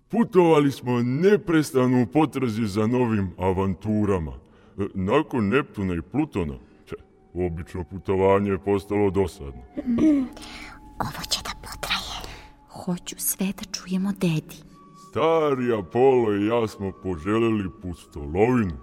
Putovali 0.09 0.72
smo 0.72 1.02
neprestano 1.02 2.02
u 2.02 2.07
potrazi 2.07 2.66
za 2.66 2.87
novim 2.87 3.30
avanturama. 3.38 4.33
E, 4.78 4.83
Nakon 4.94 5.48
Neptuna 5.48 5.94
i 5.94 6.02
Plutona, 6.02 6.54
če, 6.87 6.96
obično 7.35 7.85
putovanje 7.85 8.50
je 8.50 8.59
postalo 8.59 9.11
dosadno. 9.11 9.62
Ovo 10.98 11.24
će 11.28 11.40
da 11.42 11.50
potraje. 11.62 12.22
Hoću 12.68 13.16
sve 13.18 13.46
da 13.46 13.64
čujemo 13.72 14.12
dedi. 14.12 14.73
Stari 15.14 15.72
Apollo 15.72 16.33
i 16.35 16.46
ja 16.46 16.68
smo 16.68 16.92
poželjeli 17.03 17.70
pustolovinu. 17.83 18.77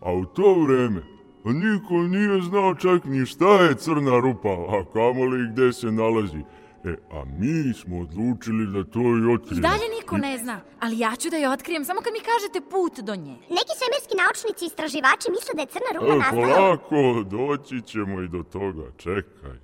A 0.00 0.12
u 0.12 0.24
to 0.24 0.54
vreme 0.54 1.02
niko 1.44 1.94
nije 1.94 2.40
znao 2.42 2.74
čak 2.74 3.04
ni 3.04 3.26
šta 3.26 3.62
je 3.62 3.74
crna 3.74 4.20
rupa, 4.20 4.48
a 4.48 4.84
kamoli 4.92 5.48
gde 5.52 5.72
se 5.72 5.92
nalazi. 5.92 6.38
E, 6.84 6.96
a 7.10 7.24
mi 7.38 7.74
smo 7.74 8.00
odlučili 8.00 8.66
da 8.66 8.84
to 8.84 9.00
i 9.00 9.22
I 9.22 9.34
otkrijemo. 9.34 9.68
dalje 9.68 9.88
niko 10.00 10.16
ne 10.16 10.38
zna, 10.38 10.60
ali 10.80 10.98
ja 10.98 11.16
ću 11.16 11.30
da 11.30 11.36
je 11.36 11.50
otkrijem 11.50 11.84
samo 11.84 12.00
kad 12.00 12.12
mi 12.12 12.20
kažete 12.32 12.70
put 12.70 13.00
do 13.00 13.14
nje. 13.16 13.36
Neki 13.58 13.72
svemirski 13.80 14.14
naučnici 14.22 14.64
i 14.64 14.66
istraživači 14.66 15.30
misle 15.30 15.52
da 15.54 15.60
je 15.62 15.72
crna 15.74 15.90
rupa 15.94 16.14
E, 16.14 16.18
nastala... 16.18 16.46
polako, 16.46 17.22
doći 17.36 17.82
ćemo 17.82 18.20
i 18.20 18.28
do 18.28 18.42
toga, 18.42 18.86
čekaj. 18.96 19.56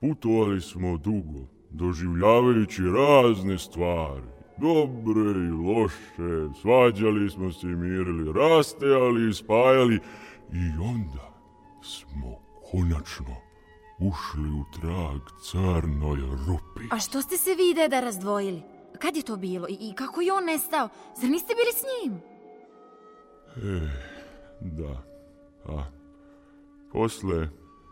Putovali 0.00 0.60
smo 0.60 0.96
dugo, 0.96 1.40
doživljavajući 1.70 2.82
razne 2.82 3.58
stvari. 3.58 4.31
Dobre 4.62 5.30
i 5.46 5.50
loše, 5.50 6.54
svađali 6.60 7.30
smo 7.30 7.52
se 7.52 7.66
i 7.66 7.76
mirili, 7.76 8.32
rastajali 8.32 9.30
i 9.30 9.34
spajali. 9.34 10.00
I 10.52 10.78
onda 10.80 11.34
smo 11.82 12.38
konačno 12.70 13.36
ušli 13.98 14.50
u 14.50 14.64
trag 14.80 15.20
crnoj 15.40 16.20
rupi. 16.46 16.86
A 16.90 16.98
što 16.98 17.22
ste 17.22 17.36
se 17.36 17.54
vi 17.54 17.70
i 17.70 17.74
deda 17.74 18.00
razdvojili? 18.00 18.62
Kad 18.98 19.16
je 19.16 19.22
to 19.22 19.36
bilo 19.36 19.68
i, 19.68 19.76
i 19.80 19.94
kako 19.94 20.20
je 20.20 20.32
on 20.32 20.44
nestao? 20.44 20.88
Zar 21.20 21.30
niste 21.30 21.54
bili 21.54 21.72
s 21.72 21.82
njim? 21.82 22.20
E, 23.56 23.88
da. 24.60 25.02
A, 25.72 25.84
posle 26.92 27.48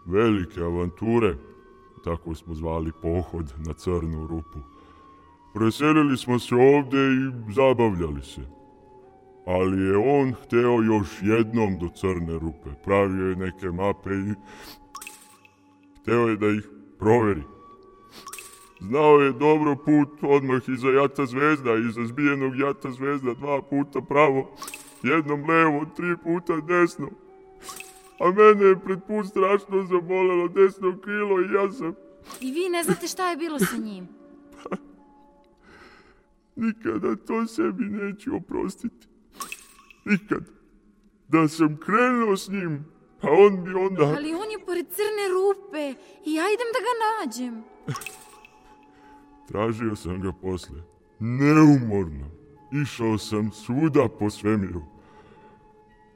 velike 0.06 0.60
avanture, 0.60 1.34
tako 2.04 2.34
smo 2.34 2.54
zvali 2.54 2.92
pohod 3.02 3.54
na 3.58 3.72
crnu 3.72 4.26
rupu, 4.26 4.58
Preselili 5.54 6.16
smo 6.16 6.38
se 6.38 6.54
ovde 6.54 6.98
i 6.98 7.52
zabavljali 7.52 8.22
se. 8.22 8.40
Ali 9.46 9.82
je 9.82 9.96
on 9.96 10.32
hteo 10.32 10.82
još 10.82 11.08
jednom 11.22 11.78
do 11.78 11.88
crne 11.88 12.38
rupe. 12.38 12.70
Pravio 12.84 13.28
je 13.28 13.36
neke 13.36 13.70
mape 13.70 14.10
i 14.10 14.34
hteo 16.00 16.28
je 16.28 16.36
da 16.36 16.46
ih 16.46 16.68
proveri. 16.98 17.42
Znao 18.80 19.20
je 19.20 19.32
dobro 19.32 19.76
put 19.76 20.08
odmah 20.22 20.62
iza 20.68 20.88
jata 20.88 21.26
zvezda, 21.26 21.74
iza 21.74 22.04
zbijenog 22.04 22.58
jata 22.58 22.90
zvezda 22.90 23.34
dva 23.34 23.62
puta 23.62 24.00
pravo, 24.00 24.50
jednom 25.02 25.48
levo, 25.48 25.86
tri 25.96 26.16
puta 26.24 26.56
desno. 26.56 27.08
A 28.20 28.30
mene 28.30 28.64
je 28.64 28.80
pred 28.80 28.98
put 29.06 29.26
strašno 29.26 29.82
zabolelo 29.82 30.48
desno 30.48 30.98
krilo 31.02 31.40
i 31.40 31.54
ja 31.54 31.72
sam 31.72 31.94
I 32.40 32.52
vi 32.52 32.68
ne 32.68 32.82
znate 32.82 33.06
šta 33.06 33.30
je 33.30 33.36
bilo 33.36 33.58
sa 33.58 33.76
njim. 33.76 34.19
Nikada 36.60 37.16
to 37.16 37.46
sebi 37.46 37.84
neću 37.84 38.36
oprostiti. 38.36 39.06
Nikad. 40.04 40.44
Da 41.28 41.48
sam 41.48 41.76
krenuo 41.76 42.36
s 42.36 42.48
njim, 42.48 42.84
a 43.22 43.26
on 43.30 43.64
bi 43.64 43.74
onda... 43.74 44.04
Ali 44.04 44.34
on 44.34 44.50
je 44.50 44.66
pored 44.66 44.86
crne 44.88 45.26
rupe 45.34 46.02
i 46.26 46.34
ja 46.34 46.44
idem 46.54 46.70
da 46.74 46.80
ga 46.86 46.92
nađem. 47.02 47.62
Tražio 49.48 49.96
sam 49.96 50.20
ga 50.20 50.32
posle. 50.32 50.82
Neumorno. 51.18 52.30
Išao 52.82 53.18
sam 53.18 53.52
svuda 53.52 54.08
po 54.18 54.30
svemiru. 54.30 54.82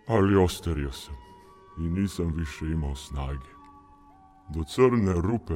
Ali 0.07 0.37
ostario 0.37 0.93
sam. 0.93 1.15
I 1.79 1.81
nisam 1.81 2.33
više 2.37 2.65
imao 2.65 2.95
snage. 2.95 3.55
Do 4.55 4.65
crne 4.65 5.15
rupe 5.15 5.55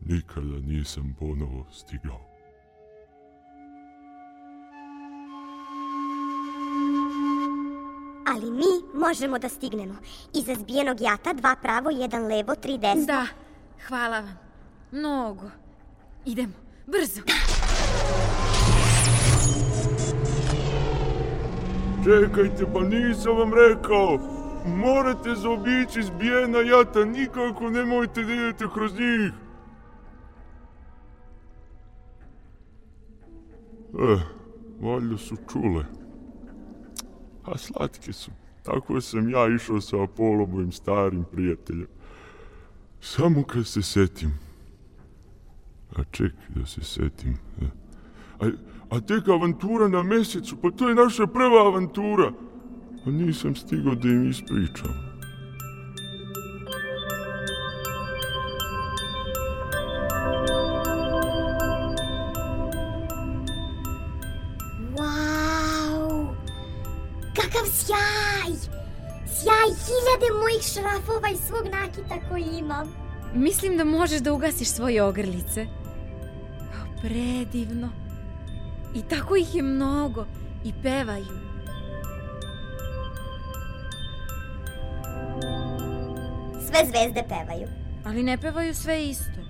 nikada 0.00 0.58
nisam 0.58 1.16
ponovo 1.18 1.66
stigao. 1.72 2.31
Ali 8.34 8.50
mi 8.50 9.00
možemo 9.00 9.38
da 9.38 9.48
stignemo. 9.48 9.94
Iza 10.34 10.54
zbijenog 10.54 11.00
jata 11.00 11.32
dva 11.32 11.56
pravo, 11.62 11.90
jedan 11.90 12.26
levo, 12.26 12.54
tri 12.54 12.78
desno. 12.78 13.06
Da, 13.06 13.26
hvala 13.88 14.20
vam. 14.20 14.38
Mnogo. 14.92 15.50
Idemo, 16.24 16.52
brzo. 16.86 17.20
Čekajte, 22.04 22.66
pa 22.72 22.80
nisam 22.80 23.36
vam 23.36 23.50
rekao. 23.54 24.18
Morate 24.66 25.34
zaobići 25.34 26.02
zbijena 26.02 26.58
jata, 26.58 27.04
nikako 27.04 27.70
nemojte 27.70 28.22
da 28.22 28.32
idete 28.32 28.64
kroz 28.74 28.92
njih. 28.92 29.32
Eh, 33.94 34.20
valjda 34.80 35.18
su 35.18 35.36
čule. 35.52 36.01
A 37.44 37.58
slatke 37.58 38.12
su. 38.12 38.30
Tako 38.62 39.00
sam 39.00 39.30
ja 39.30 39.54
išao 39.54 39.80
sa 39.80 40.02
Apolobovim 40.02 40.72
starim 40.72 41.24
prijateljem. 41.32 41.86
Samo 43.00 43.42
kad 43.42 43.66
se 43.66 43.82
setim. 43.82 44.38
A 45.96 46.04
čekaj 46.10 46.46
da 46.54 46.66
se 46.66 46.84
setim. 46.84 47.36
eh. 47.62 47.66
A, 48.40 48.50
a 48.90 49.00
tek 49.00 49.28
avantura 49.28 49.88
na 49.88 50.02
mesecu, 50.02 50.56
pa 50.56 50.70
to 50.70 50.88
je 50.88 50.94
naša 50.94 51.26
prva 51.26 51.66
avantura. 51.66 52.32
A 53.06 53.10
nisam 53.10 53.56
stigao 53.56 53.94
da 53.94 54.08
im 54.08 54.30
ispričam. 54.30 55.11
Mojih 70.62 70.72
šrafova 70.72 71.28
i 71.28 71.36
svog 71.36 71.66
nakita 71.72 72.28
koji 72.28 72.44
imam. 72.58 72.94
Mislim 73.34 73.76
da 73.76 73.84
možeš 73.84 74.20
da 74.20 74.32
ugasiš 74.32 74.68
svoje 74.68 75.02
ogrlice. 75.02 75.66
Predivno. 77.00 77.88
I 78.94 79.02
tako 79.02 79.36
ih 79.36 79.54
je 79.54 79.62
mnogo. 79.62 80.26
I 80.64 80.72
pevaju. 80.82 81.26
Sve 86.66 86.86
zvezde 86.86 87.22
pevaju. 87.28 87.68
Ali 88.04 88.22
ne 88.22 88.38
pevaju 88.38 88.74
sve 88.74 89.04
isto. 89.04 89.40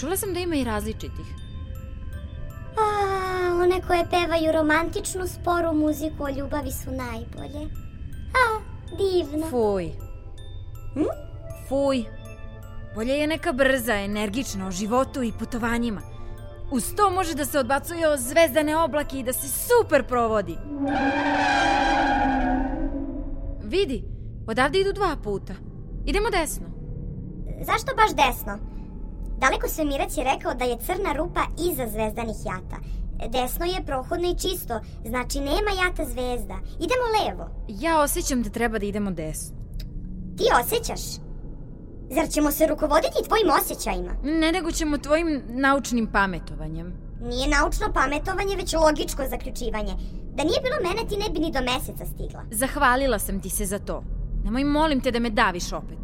Čula 0.00 0.16
sam 0.16 0.34
da 0.34 0.40
ima 0.40 0.56
i 0.56 0.64
različitih. 0.64 1.26
A, 2.76 3.62
one 3.62 3.80
koje 3.86 4.10
pevaju 4.10 4.52
romantičnu, 4.52 5.26
sporu 5.26 5.72
muziku 5.74 6.24
o 6.24 6.28
ljubavi 6.28 6.72
su 6.72 6.90
najbolje. 6.90 7.68
A, 8.34 8.60
divno. 8.96 9.50
Fuj. 9.50 10.07
Hm? 10.98 11.04
Fuj. 11.68 12.04
Bolje 12.94 13.14
je 13.14 13.26
neka 13.26 13.52
brza, 13.52 13.94
energična 13.94 14.66
o 14.66 14.70
životu 14.70 15.22
i 15.22 15.32
putovanjima. 15.38 16.00
Uz 16.72 16.94
to 16.94 17.10
može 17.10 17.34
da 17.34 17.44
se 17.44 17.58
odbacuje 17.58 18.08
o 18.08 18.16
zvezdane 18.16 18.76
oblake 18.76 19.18
i 19.18 19.22
da 19.22 19.32
se 19.32 19.48
super 19.48 20.06
provodi. 20.06 20.56
Vidi, 23.62 24.04
odavde 24.46 24.80
idu 24.80 24.92
dva 24.92 25.16
puta. 25.24 25.54
Idemo 26.06 26.30
desno. 26.30 26.66
Zašto 27.60 27.94
baš 27.96 28.10
desno? 28.10 28.58
Daleko 29.38 29.68
svemirac 29.68 30.16
je 30.16 30.24
rekao 30.24 30.54
da 30.54 30.64
je 30.64 30.78
crna 30.78 31.12
rupa 31.12 31.40
iza 31.70 31.86
zvezdanih 31.88 32.36
jata. 32.44 32.76
Desno 33.28 33.64
je 33.64 33.84
prohodno 33.86 34.28
i 34.28 34.38
čisto, 34.38 34.80
znači 35.06 35.40
nema 35.40 35.70
jata 35.84 36.04
zvezda. 36.04 36.58
Idemo 36.80 37.06
levo. 37.18 37.50
Ja 37.68 38.00
osjećam 38.00 38.42
da 38.42 38.50
treba 38.50 38.78
da 38.78 38.86
idemo 38.86 39.10
desno. 39.10 39.57
Ti 40.38 40.44
osjećaš? 40.60 41.00
Zar 42.10 42.28
ćemo 42.30 42.50
se 42.50 42.66
rukovoditi 42.66 43.24
tvojim 43.28 43.50
osjećajima? 43.60 44.12
Ne 44.22 44.52
nego 44.52 44.72
ćemo 44.72 44.98
tvojim 44.98 45.42
naučnim 45.48 46.06
pametovanjem. 46.12 46.92
Nije 47.20 47.48
naučno 47.48 47.86
pametovanje, 47.94 48.56
već 48.56 48.72
logičko 48.74 49.22
zaključivanje. 49.30 49.94
Da 50.34 50.44
nije 50.44 50.60
bilo 50.60 50.76
mene, 50.82 51.08
ti 51.08 51.16
ne 51.16 51.30
bi 51.30 51.38
ni 51.38 51.52
do 51.52 51.60
meseca 51.60 52.04
stigla. 52.06 52.42
Zahvalila 52.50 53.18
sam 53.18 53.40
ti 53.40 53.50
se 53.50 53.66
za 53.66 53.78
to. 53.78 54.02
Nemoj 54.44 54.64
molim 54.64 55.00
te 55.00 55.10
da 55.10 55.18
me 55.18 55.30
daviš 55.30 55.72
opet. 55.72 55.98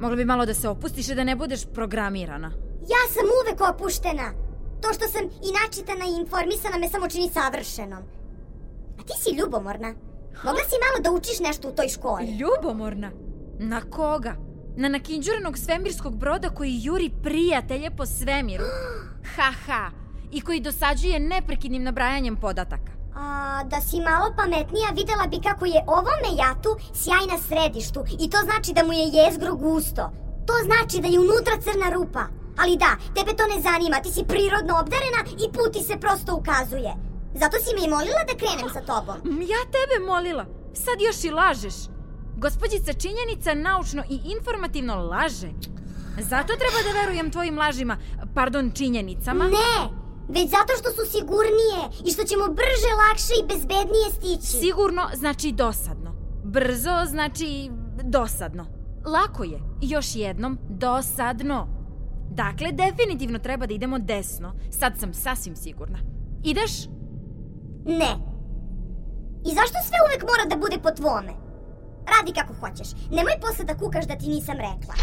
Mogla 0.00 0.16
bi 0.16 0.24
malo 0.24 0.46
da 0.46 0.54
se 0.54 0.68
opustiš 0.68 1.08
i 1.08 1.14
da 1.14 1.24
ne 1.24 1.36
budeš 1.36 1.66
programirana. 1.74 2.48
Ja 2.80 3.02
sam 3.14 3.26
uvek 3.40 3.60
opuštena. 3.70 4.32
To 4.82 4.92
što 4.92 5.08
sam 5.08 5.24
i 5.24 5.50
načitana 5.62 6.04
i 6.04 6.20
informisana 6.20 6.78
me 6.78 6.88
samo 6.88 7.08
čini 7.08 7.30
savršenom. 7.32 8.02
A 8.98 9.02
ti 9.02 9.12
si 9.22 9.36
ljubomorna. 9.36 9.94
Mogla 10.44 10.62
si 10.68 10.76
malo 10.84 11.02
da 11.04 11.10
učiš 11.10 11.40
nešto 11.40 11.68
u 11.68 11.72
toj 11.72 11.88
školi. 11.88 12.38
Ljubomorna? 12.40 13.10
Na 13.62 13.80
koga? 13.80 14.34
Na 14.76 14.88
nakinđuranog 14.88 15.58
svemirskog 15.58 16.16
broda 16.16 16.50
koji 16.50 16.80
juri 16.82 17.10
prijatelje 17.22 17.90
po 17.90 18.06
svemiru. 18.06 18.64
Ha, 19.36 19.52
ha. 19.66 19.90
I 20.32 20.40
koji 20.40 20.60
dosađuje 20.60 21.20
neprekidnim 21.20 21.82
nabrajanjem 21.82 22.36
podataka. 22.36 22.92
A, 23.14 23.64
da 23.64 23.80
si 23.80 23.96
malo 23.96 24.34
pametnija, 24.36 24.88
videla 24.96 25.26
bi 25.26 25.38
kako 25.48 25.64
je 25.66 25.84
ovome 25.86 26.30
jatu 26.42 26.76
sjaj 26.94 27.26
na 27.32 27.38
središtu 27.48 28.04
i 28.20 28.30
to 28.30 28.38
znači 28.44 28.72
da 28.72 28.82
mu 28.86 28.92
je 28.92 29.06
jezgro 29.18 29.54
gusto. 29.54 30.02
To 30.46 30.54
znači 30.64 30.96
da 31.02 31.08
je 31.08 31.20
unutra 31.20 31.56
crna 31.64 31.88
rupa. 31.94 32.24
Ali 32.60 32.76
da, 32.76 32.96
tebe 33.14 33.32
to 33.36 33.44
ne 33.54 33.60
zanima, 33.68 34.02
ti 34.02 34.10
si 34.12 34.24
prirodno 34.32 34.80
obdarena 34.80 35.20
i 35.44 35.52
put 35.52 35.72
ti 35.72 35.82
se 35.88 35.96
prosto 36.04 36.36
ukazuje. 36.36 36.92
Zato 37.34 37.56
si 37.62 37.70
me 37.74 37.82
i 37.84 37.90
molila 37.94 38.22
da 38.28 38.40
krenem 38.42 38.68
sa 38.76 38.80
tobom. 38.90 39.16
Ja 39.52 39.60
tebe 39.76 39.96
molila. 40.06 40.44
Sad 40.74 40.96
još 41.00 41.24
i 41.24 41.30
lažeš. 41.30 41.99
Gospođica 42.40 42.92
činjenica 42.92 43.54
naučno 43.54 44.02
i 44.10 44.20
informativno 44.36 44.94
laže. 44.94 45.50
Zato 46.18 46.52
treba 46.60 46.78
da 46.86 47.00
verujem 47.00 47.30
tvojim 47.30 47.58
lažima, 47.58 47.96
pardon, 48.34 48.70
činjenicama. 48.74 49.44
Ne, 49.44 49.78
već 50.28 50.50
zato 50.50 50.72
što 50.80 50.90
su 50.90 51.10
sigurnije 51.10 51.80
i 52.06 52.12
što 52.12 52.24
ćemo 52.24 52.44
brže, 52.48 52.90
lakše 53.02 53.32
i 53.40 53.46
bezbednije 53.48 54.10
stići. 54.16 54.58
Sigurno 54.60 55.02
znači 55.14 55.52
dosadno. 55.52 56.14
Brzo 56.44 57.04
znači 57.08 57.70
dosadno. 58.02 58.66
Lako 59.06 59.44
je. 59.44 59.60
Još 59.82 60.16
jednom, 60.16 60.58
dosadno. 60.68 61.68
Dakle, 62.30 62.72
definitivno 62.72 63.38
treba 63.38 63.66
da 63.66 63.74
idemo 63.74 63.98
desno. 63.98 64.54
Sad 64.70 64.98
sam 64.98 65.14
sasvim 65.14 65.56
sigurna. 65.56 65.98
Ideš? 66.44 66.86
Ne. 67.84 68.12
I 69.46 69.54
zašto 69.54 69.76
sve 69.88 69.98
uvek 70.06 70.22
mora 70.22 70.44
da 70.50 70.56
bude 70.56 70.78
po 70.82 70.90
tvome? 70.90 71.49
Radi 72.16 72.32
kako 72.32 72.54
hoćeš. 72.60 72.88
Nemoj 73.10 73.32
posle 73.40 73.64
da 73.64 73.74
kukaš 73.74 74.06
da 74.06 74.16
ti 74.16 74.28
nisam 74.28 74.56
rekla. 74.56 74.94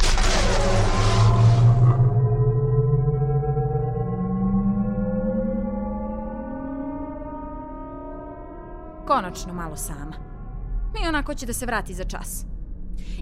Konačno 9.07 9.53
malo 9.53 9.75
sama. 9.75 10.15
I 11.03 11.07
onako 11.07 11.33
će 11.33 11.45
da 11.45 11.53
se 11.53 11.65
vrati 11.65 11.93
za 11.93 12.03
čas. 12.03 12.45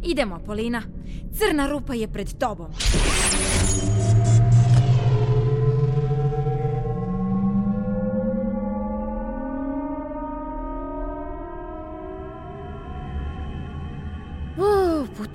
Idemo, 0.04 0.36
Apolina. 0.36 0.82
Crna 1.38 1.68
rupa 1.68 1.94
je 1.94 2.08
pred 2.08 2.38
tobom. 2.40 2.72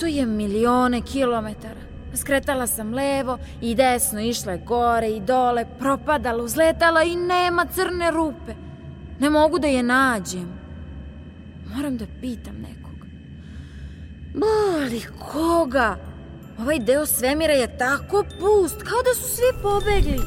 Putujem 0.01 0.29
milione 0.37 1.03
kilometara. 1.03 1.81
Skretala 2.15 2.67
sam 2.67 2.95
levo 2.95 3.39
i 3.61 3.75
desno, 3.75 4.21
išla 4.21 4.53
je 4.53 4.59
gore 4.59 5.09
i 5.09 5.21
dole, 5.21 5.67
propadala, 5.79 6.43
uzletala 6.43 7.03
i 7.03 7.17
nema 7.17 7.67
crne 7.75 8.11
rupe. 8.11 8.55
Ne 9.19 9.31
mogu 9.31 9.59
da 9.59 9.67
je 9.67 9.83
nađem. 9.83 10.49
Moram 11.75 11.97
da 11.97 12.07
pitam 12.21 12.55
nekog. 12.57 13.07
Ali 14.79 15.03
koga? 15.33 15.97
Ovaj 16.61 16.79
deo 16.79 17.07
svemira 17.07 17.53
je 17.53 17.79
tako 17.79 18.25
pust, 18.39 18.83
kao 18.83 19.03
da 19.03 19.15
su 19.15 19.29
svi 19.37 19.63
pobegli. 19.63 20.21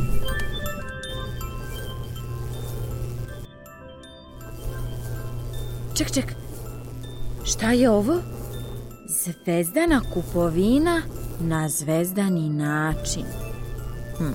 Ček, 5.94 6.12
ček. 6.12 6.26
Šta 7.44 7.72
je 7.72 7.90
ovo? 7.90 8.33
Zvezdana 9.26 10.02
kupovina 10.14 11.02
na 11.40 11.70
zvezdani 11.70 12.50
način. 12.50 13.26
Hm. 14.18 14.34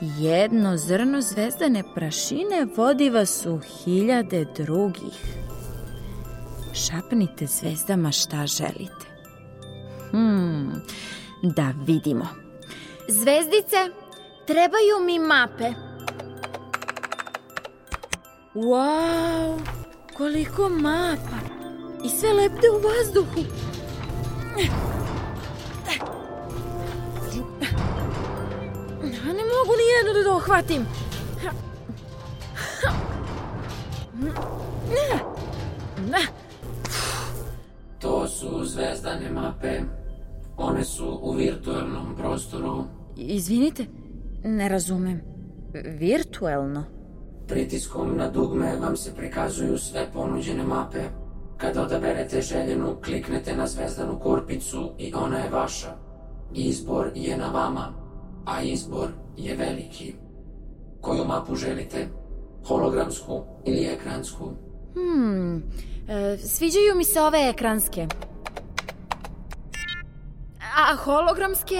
Jedno 0.00 0.76
zrno 0.76 1.20
zvezdane 1.20 1.82
prašine 1.94 2.66
vodi 2.76 3.10
vas 3.10 3.46
u 3.46 3.58
hiljade 3.58 4.46
drugih. 4.56 5.36
Šapnite 6.72 7.46
zvezdama 7.46 8.12
šta 8.12 8.46
želite. 8.46 9.06
Hmm, 10.10 10.82
da 11.42 11.72
vidimo. 11.86 12.28
Zvezdice, 13.08 13.76
trebaju 14.46 15.06
mi 15.06 15.18
mape. 15.18 15.70
Wow, 18.54 19.58
koliko 20.16 20.68
mapa. 20.68 21.52
I 22.04 22.08
sve 22.08 22.32
lepte 22.32 22.70
u 22.70 22.80
vazduhu. 22.88 23.71
A 29.22 29.26
ne 29.26 29.44
mogu 29.52 29.72
ni 29.78 29.86
jednu 29.96 30.12
da 30.14 30.30
dohvatim. 30.30 30.86
To 37.98 38.28
su 38.28 38.64
zvezdane 38.64 39.30
mape. 39.30 39.80
One 40.56 40.84
su 40.84 41.18
u 41.22 41.32
virtualnom 41.32 42.16
prostoru. 42.16 42.84
Izvinite, 43.16 43.86
ne 44.44 44.68
razumem. 44.68 45.20
Virtuelno? 45.98 46.84
Pritiskom 47.48 48.16
na 48.16 48.30
dugme 48.30 48.76
vam 48.76 48.96
se 48.96 49.14
prikazuju 49.16 49.78
sve 49.78 50.06
ponuđene 50.12 50.64
mape. 50.64 51.21
Kada 51.62 51.82
odaberete 51.82 52.40
željenu, 52.40 52.96
kliknete 53.04 53.56
na 53.56 53.66
zvezdanu 53.66 54.18
korpicu 54.18 54.92
i 54.98 55.14
ona 55.14 55.38
je 55.38 55.50
vaša. 55.50 55.96
Izbor 56.54 57.10
je 57.14 57.36
na 57.36 57.48
vama, 57.48 57.94
a 58.46 58.62
izbor 58.62 59.08
je 59.36 59.56
veliki. 59.56 60.14
Koju 61.00 61.24
mapu 61.24 61.54
želite? 61.54 62.08
Hologramsku 62.66 63.44
ili 63.64 63.86
ekransku? 63.86 64.50
Hmm, 64.94 65.56
e, 66.08 66.38
sviđaju 66.38 66.94
mi 66.96 67.04
se 67.04 67.20
ove 67.20 67.38
ekranske. 67.38 68.06
A 70.76 70.96
hologramske... 70.96 71.76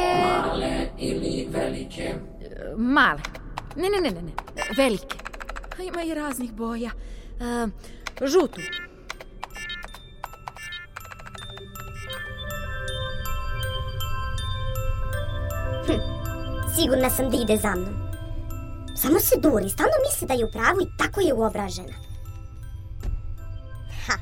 Male 0.47 0.89
ili 0.99 1.49
velike? 1.51 2.15
Male. 2.77 3.21
Ne, 3.77 3.89
ne, 3.89 4.01
ne, 4.01 4.11
ne, 4.11 4.23
ne. 4.23 4.33
Velike. 4.77 5.17
Ima 5.93 6.03
i 6.03 6.15
raznih 6.15 6.53
boja. 6.53 6.91
E, 7.41 7.67
žutu. 8.27 8.61
Sigurna 16.77 17.11
sam 17.11 17.31
da 17.31 17.37
ide 17.37 17.57
za 17.57 17.75
mnom. 17.75 17.95
Samo 18.97 19.21
se 19.21 19.37
duri, 19.41 19.69
stalno 19.69 19.97
misli 20.07 20.27
da 20.29 20.35
je 20.35 20.45
u 20.45 20.51
pravu 20.51 20.81
i 20.83 20.97
tako 20.99 21.21
je 21.21 21.35
uobražena. 21.35 21.97
Ha, 24.07 24.17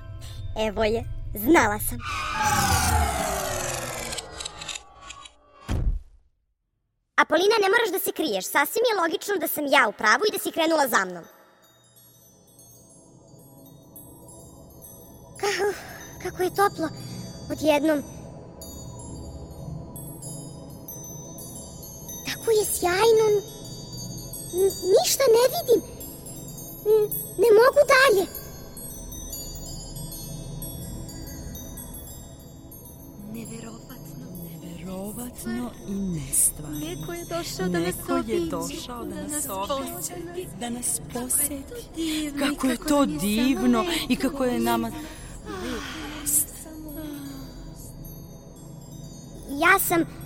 evo 0.67 0.85
je, 0.85 1.05
znala 1.35 1.79
sam. 1.79 1.99
Apolina, 7.17 7.57
ne 7.63 7.69
moraš 7.75 7.91
da 7.93 7.99
se 7.99 8.13
kriješ. 8.13 8.45
Sasvim 8.45 8.85
je 8.91 9.01
logično 9.03 9.35
da 9.41 9.49
sam 9.49 9.65
ja 9.67 9.89
u 9.89 9.93
pravu 9.93 10.23
i 10.29 10.33
da 10.33 10.39
si 10.39 10.53
krenula 10.53 10.89
za 10.89 11.05
mnom. 11.05 11.25
Kako, 15.41 15.67
kako 16.23 16.43
je 16.43 16.51
toplo. 16.51 16.89
Odjednom. 17.53 18.20
Tako 22.41 22.51
je 22.51 22.65
sjajno. 22.65 23.27
N- 24.55 24.77
ništa 24.95 25.25
ne 25.37 25.45
vidim. 25.55 25.81
N- 26.87 27.11
ne 27.43 27.49
mogu 27.59 27.83
dalje. 27.95 28.27
Neverovatno. 33.33 34.27
Neverovatno 34.63 35.71
i 35.89 35.95
nestvarno. 35.95 36.79
Neko 36.79 37.13
je 37.13 37.25
došao 37.25 37.69
da 37.69 37.79
nas 37.79 37.95
Neko 37.97 38.13
je 38.13 38.21
obiđe, 38.21 38.51
došao 38.51 39.05
da 39.05 39.15
da 39.15 39.21
nas 39.23 39.47
poseti, 39.69 40.49
da 40.61 40.71
nas 40.71 41.01
poseti. 41.13 41.75
Kako 42.39 42.67
je 42.67 42.77
kako 42.77 42.89
to 42.89 43.01
je 43.03 43.07
divno 43.07 43.85
i 44.09 44.17
kako 44.17 44.45
je 44.45 44.61
nama... 44.61 44.91
Ja 49.51 49.79
sam... 49.79 50.20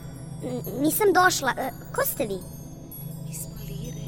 nisam 0.80 1.07
došla. 1.14 1.55
E, 1.59 1.70
Ko 1.95 2.03
ste 2.07 2.26
vi? 2.26 2.38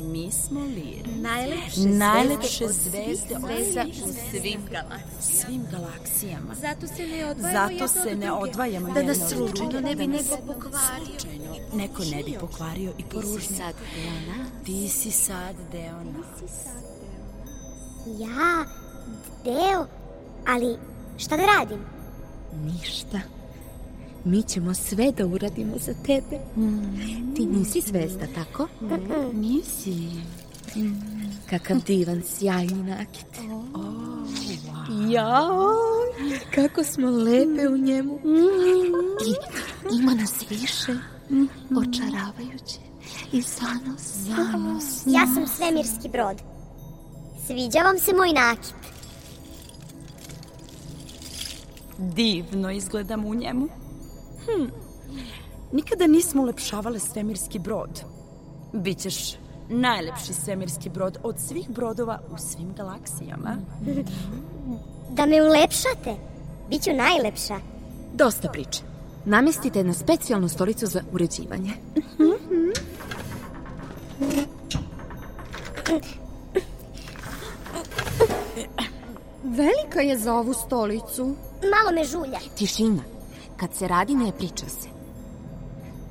Mi 0.03 0.33
smo 0.33 0.61
lire. 0.61 1.11
Najlepše 1.17 1.81
Najlepše 1.81 2.69
zvezde 2.69 3.37
od 3.37 3.43
zvezde 3.43 3.83
svih 3.85 4.05
u 4.05 4.13
zvezda 4.13 4.41
svim 4.41 4.61
u 4.67 4.71
galaksiji. 4.71 5.41
Svim 5.41 5.67
galaksijama. 5.71 6.55
Zato 6.61 6.87
se 6.87 7.07
ne 7.07 7.27
odvajamo 7.27 7.53
Zato 7.53 7.73
jedno 7.73 7.89
se 7.89 8.17
ne 8.17 8.33
odvajamo 8.33 8.93
Da 8.95 9.03
nas 9.03 9.19
slučajno 9.29 9.81
ne 9.81 9.97
bi 9.97 10.07
da 10.07 10.13
neko 10.13 10.37
pokvario. 10.47 11.07
Slučajno 11.07 11.55
neko 11.75 12.05
ne 12.05 12.23
bi 12.23 12.39
pokvario 12.41 12.93
i 12.99 13.03
poružnio. 13.05 13.59
sad 13.59 13.75
deo 13.95 14.37
nas. 14.37 14.49
Ti 14.65 14.89
si 14.89 15.11
sad 15.11 15.57
deo 15.73 16.05
nas. 16.05 16.49
Ja, 18.07 18.65
deo, 19.45 19.87
ali 20.47 20.77
šta 21.17 21.37
da 21.37 21.43
radim? 21.47 21.81
Ništa. 22.65 23.21
Mi 24.27 24.43
ćemo 24.43 24.75
sve 24.75 25.13
da 25.13 25.27
uradimo 25.27 25.79
za 25.79 25.95
tebe. 26.07 26.39
Ti 27.37 27.47
nisi 27.47 27.81
zvezda, 27.81 28.27
tako? 28.35 28.69
Nisi. 29.33 30.09
Kakav 31.51 31.77
divan, 31.87 32.23
sjajni 32.27 32.83
nakit. 32.83 33.27
Jao, 35.11 35.73
kako 36.55 36.85
smo 36.85 37.11
lepe 37.11 37.69
u 37.69 37.77
njemu. 37.77 38.19
I 39.27 39.35
ima 39.99 40.15
nas 40.15 40.35
više. 40.51 40.93
Očaravajuće. 41.77 42.81
I 43.33 43.41
zanos. 43.43 44.03
Zanos. 44.03 45.03
Ja 45.07 45.27
sam 45.35 45.47
svemirski 45.47 46.09
brod. 46.09 46.37
Sviđa 47.47 47.79
vam 47.79 47.99
se 47.99 48.13
moj 48.13 48.33
nakit? 48.33 48.75
Divno 51.99 52.71
izgledam 52.71 53.25
u 53.25 53.35
njemu. 53.35 53.69
Hm. 54.47 54.67
Nikada 55.73 56.07
nismo 56.07 56.43
ulepšavale 56.43 56.99
svemirski 56.99 57.59
brod. 57.59 58.05
Bićeš 58.73 59.35
najlepši 59.69 60.33
svemirski 60.33 60.89
brod 60.89 61.19
od 61.23 61.41
svih 61.41 61.71
brodova 61.71 62.21
u 62.31 62.39
svim 62.39 62.75
galaksijama. 62.77 63.57
Da 65.11 65.27
me 65.27 65.43
ulepšate? 65.43 66.17
Biću 66.71 66.91
najlepša. 66.93 67.61
Dosta 68.15 68.49
priče. 68.49 68.81
Namestite 69.25 69.85
na 69.85 69.95
specijalnu 69.95 70.49
stolicu 70.49 70.87
za 70.87 71.03
uređivanje. 71.13 71.71
Velika 79.45 80.01
je 80.01 80.19
za 80.19 80.35
ovu 80.35 80.55
stolicu. 80.55 81.25
Malo 81.63 81.93
me 81.95 82.05
žulja. 82.05 82.39
Tišina. 82.59 83.16
Kad 83.57 83.75
se 83.75 83.89
radi, 83.89 84.15
ne 84.15 84.33
priča 84.33 84.69
se. 84.69 84.89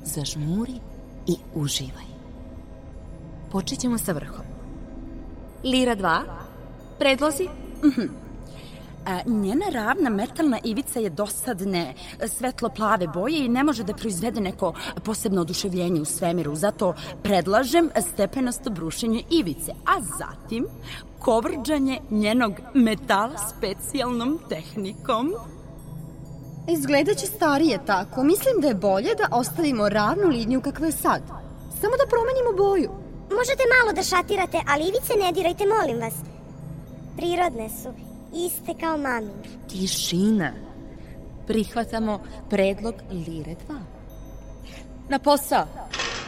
Zažmuri 0.04 0.80
i 1.26 1.36
uživaj. 1.54 2.06
Počet 3.50 3.78
ćemo 3.78 3.98
sa 3.98 4.12
vrhom. 4.12 4.44
Lira 5.64 5.96
2. 5.96 6.20
Predlozi? 6.98 7.48
A, 9.06 9.20
njena 9.26 9.66
ravna 9.72 10.10
metalna 10.10 10.58
ivica 10.64 11.00
je 11.00 11.10
dosadne, 11.10 11.94
svetlo-plave 12.26 13.06
boje 13.14 13.44
i 13.44 13.48
ne 13.48 13.64
može 13.64 13.84
da 13.84 13.94
proizvede 13.94 14.40
neko 14.40 14.72
posebno 15.04 15.40
oduševljenje 15.40 16.00
u 16.00 16.04
svemiru. 16.04 16.54
Zato 16.54 16.94
predlažem 17.22 17.90
stepenasto 18.12 18.70
brušenje 18.70 19.22
ivice, 19.30 19.72
a 19.72 20.00
zatim 20.18 20.66
kovrđanje 21.18 22.00
njenog 22.10 22.52
metala 22.74 23.38
specijalnom 23.38 24.38
tehnikom. 24.48 25.32
Izgledat 26.68 27.16
će 27.16 27.26
starije 27.26 27.78
tako. 27.86 28.24
Mislim 28.24 28.60
da 28.60 28.68
je 28.68 28.74
bolje 28.74 29.14
da 29.14 29.36
ostavimo 29.36 29.88
ravnu 29.88 30.28
liniju 30.28 30.60
kakva 30.60 30.86
je 30.86 30.92
sad. 30.92 31.22
Samo 31.80 31.94
da 31.96 32.10
promenimo 32.10 32.52
boju. 32.56 32.90
Možete 33.38 33.62
malo 33.74 33.92
da 33.92 34.02
šatirate, 34.02 34.60
ali 34.68 34.82
ivice 34.82 35.12
ne 35.24 35.32
dirajte, 35.32 35.64
molim 35.66 35.98
vas. 36.00 36.14
Prirodne 37.16 37.68
su, 37.68 37.88
iste 38.34 38.74
kao 38.80 38.98
mami. 38.98 39.30
Tišina. 39.70 40.52
Prihvatamo 41.46 42.20
predlog 42.50 42.94
Lire 43.10 43.56
2. 43.68 43.78
Na 45.08 45.18
posao. 45.18 45.66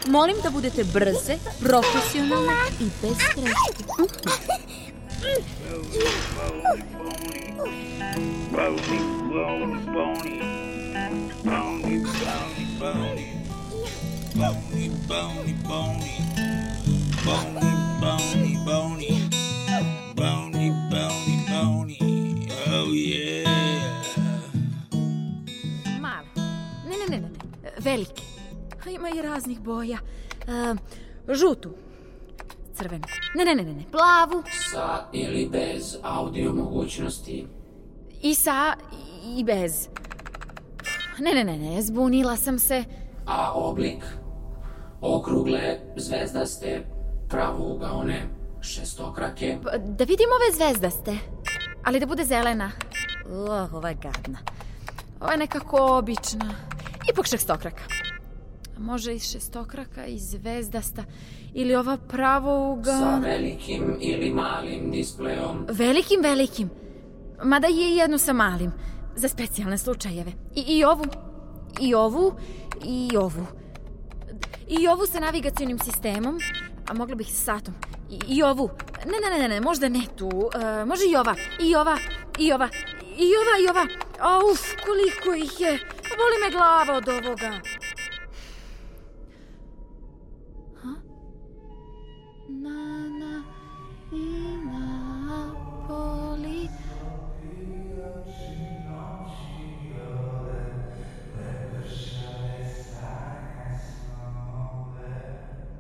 Molim 0.07 0.37
da 0.43 0.51
budete 0.51 0.85
brze, 0.85 1.37
profesionalne 1.61 2.53
i 2.81 2.85
bez 3.03 3.17
greške. 3.37 3.85
Bony, 8.51 8.79
bony, 9.31 9.79
bony. 9.93 10.41
Bony, 11.45 11.99
bony, 12.01 12.65
bony. 12.81 13.27
Bony, 14.35 14.91
bony, 15.09 15.55
bony. 15.69 16.15
Bony, 17.25 17.69
bony, 18.01 18.57
bony. 18.65 19.29
Bony, 20.17 20.71
bony, 20.91 21.37
bony. 21.51 21.99
Oh 22.73 22.93
yeah. 22.93 24.03
Male. 26.01 26.27
Ne, 26.89 26.97
ne, 26.97 27.07
ne, 27.09 27.17
ne, 27.17 27.21
ne. 27.21 27.29
Velike. 27.79 28.23
Ima 28.91 29.09
i 29.09 29.23
raznih 29.23 29.61
boja. 29.61 29.99
E, 30.49 30.75
žutu. 31.35 31.71
Crvenu. 32.77 33.05
Ne, 33.35 33.45
ne, 33.45 33.55
ne, 33.55 33.65
ne. 33.65 33.85
Plavu. 33.91 34.43
Sa 34.73 35.09
ili 35.13 35.49
bez 35.49 35.97
audio 36.03 36.53
mogućnosti. 36.53 37.47
I 38.23 38.35
sa 38.35 38.75
i 39.37 39.45
bez. 39.45 39.89
Ne, 41.19 41.35
ne, 41.35 41.45
ne, 41.45 41.59
ne. 41.59 41.83
Zbunila 41.83 42.37
sam 42.37 42.59
se. 42.59 42.85
A 43.27 43.53
oblik? 43.55 44.05
Okrugle, 45.01 45.81
zvezdaste, 45.97 46.87
pravougaone, 47.29 48.23
šestokrake. 48.61 49.59
Pa, 49.65 49.71
Da 49.79 50.05
vidim 50.05 50.27
ove 50.37 50.57
zvezdaste. 50.57 51.19
Ali 51.85 52.01
da 52.01 52.07
bude 52.07 52.25
zelena. 52.25 52.71
Uh, 53.27 53.75
ova 53.75 53.89
je 53.89 53.95
gadna. 53.95 54.39
Ova 55.21 55.33
je 55.33 55.39
nekako 55.39 55.77
obična. 55.99 56.55
Ipak 57.13 57.27
šestokraka. 57.27 57.83
Može 58.79 59.15
i 59.15 59.19
šestokraka 59.19 60.07
i 60.07 60.19
zvezdasta. 60.19 61.05
Ili 61.55 61.75
ova 61.75 61.97
pravouga... 62.09 62.93
Sa 62.93 63.19
velikim 63.19 63.97
ili 64.01 64.31
malim 64.31 64.91
displejom. 64.91 65.67
Velikim, 65.71 66.21
velikim. 66.23 66.71
Mada 67.43 67.67
je 67.67 67.97
jednu 67.97 68.19
sa 68.19 68.33
malim. 68.33 68.73
Za 69.17 69.29
specijalne 69.29 69.79
slučajeve. 69.79 70.33
I, 70.55 70.61
I 70.79 70.85
ovu. 70.85 71.05
I 71.81 71.95
ovu. 71.95 72.35
I 72.85 73.17
ovu. 73.17 73.47
I 74.69 74.89
ovu 74.89 75.07
sa 75.07 75.21
navigacionim 75.21 75.79
sistemom. 75.79 76.39
A 76.89 76.95
mogla 76.95 77.15
bih 77.15 77.27
sa 77.27 77.55
satom. 77.55 77.75
I, 78.11 78.21
I 78.29 78.43
ovu. 78.43 78.71
Ne, 79.07 79.13
ne, 79.31 79.39
ne, 79.39 79.49
ne, 79.49 79.61
možda 79.61 79.89
ne 79.89 80.03
tu. 80.17 80.29
E, 80.29 80.85
može 80.85 81.05
i 81.13 81.17
ova. 81.17 81.35
I 81.61 81.75
ova. 81.77 81.97
I 82.39 82.53
ova. 82.53 82.69
I 83.19 83.27
ova, 83.41 83.55
i 83.65 83.69
ova. 83.71 83.87
A, 84.21 84.39
uf, 84.53 84.61
koliko 84.87 85.35
ih 85.35 85.61
je. 85.61 85.79
Boli 86.19 86.37
me 86.45 86.51
glava 86.51 86.97
od 86.97 87.09
ovoga. 87.09 87.51
Ha? 90.83 90.95
Na, 92.49 92.98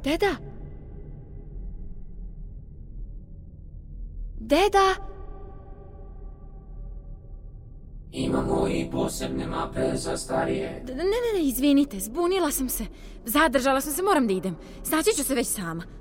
Deda? 0.04 0.36
Deda? 4.40 4.94
Imamo 8.12 8.68
i 8.68 8.88
posebne 8.92 9.46
mape 9.46 9.96
za 9.96 10.16
starije. 10.16 10.84
Ne, 10.88 10.94
ne, 10.94 11.04
ne, 11.34 11.42
izvinite, 11.42 12.00
zbunila 12.00 12.50
sam 12.50 12.68
se. 12.68 12.86
Zadržala 13.24 13.80
sam 13.80 13.92
se, 13.92 14.02
moram 14.02 14.26
da 14.26 14.32
idem. 14.32 14.56
Snaći 14.84 15.10
ću 15.16 15.24
se 15.24 15.34
već 15.34 15.46
sama. 15.46 15.97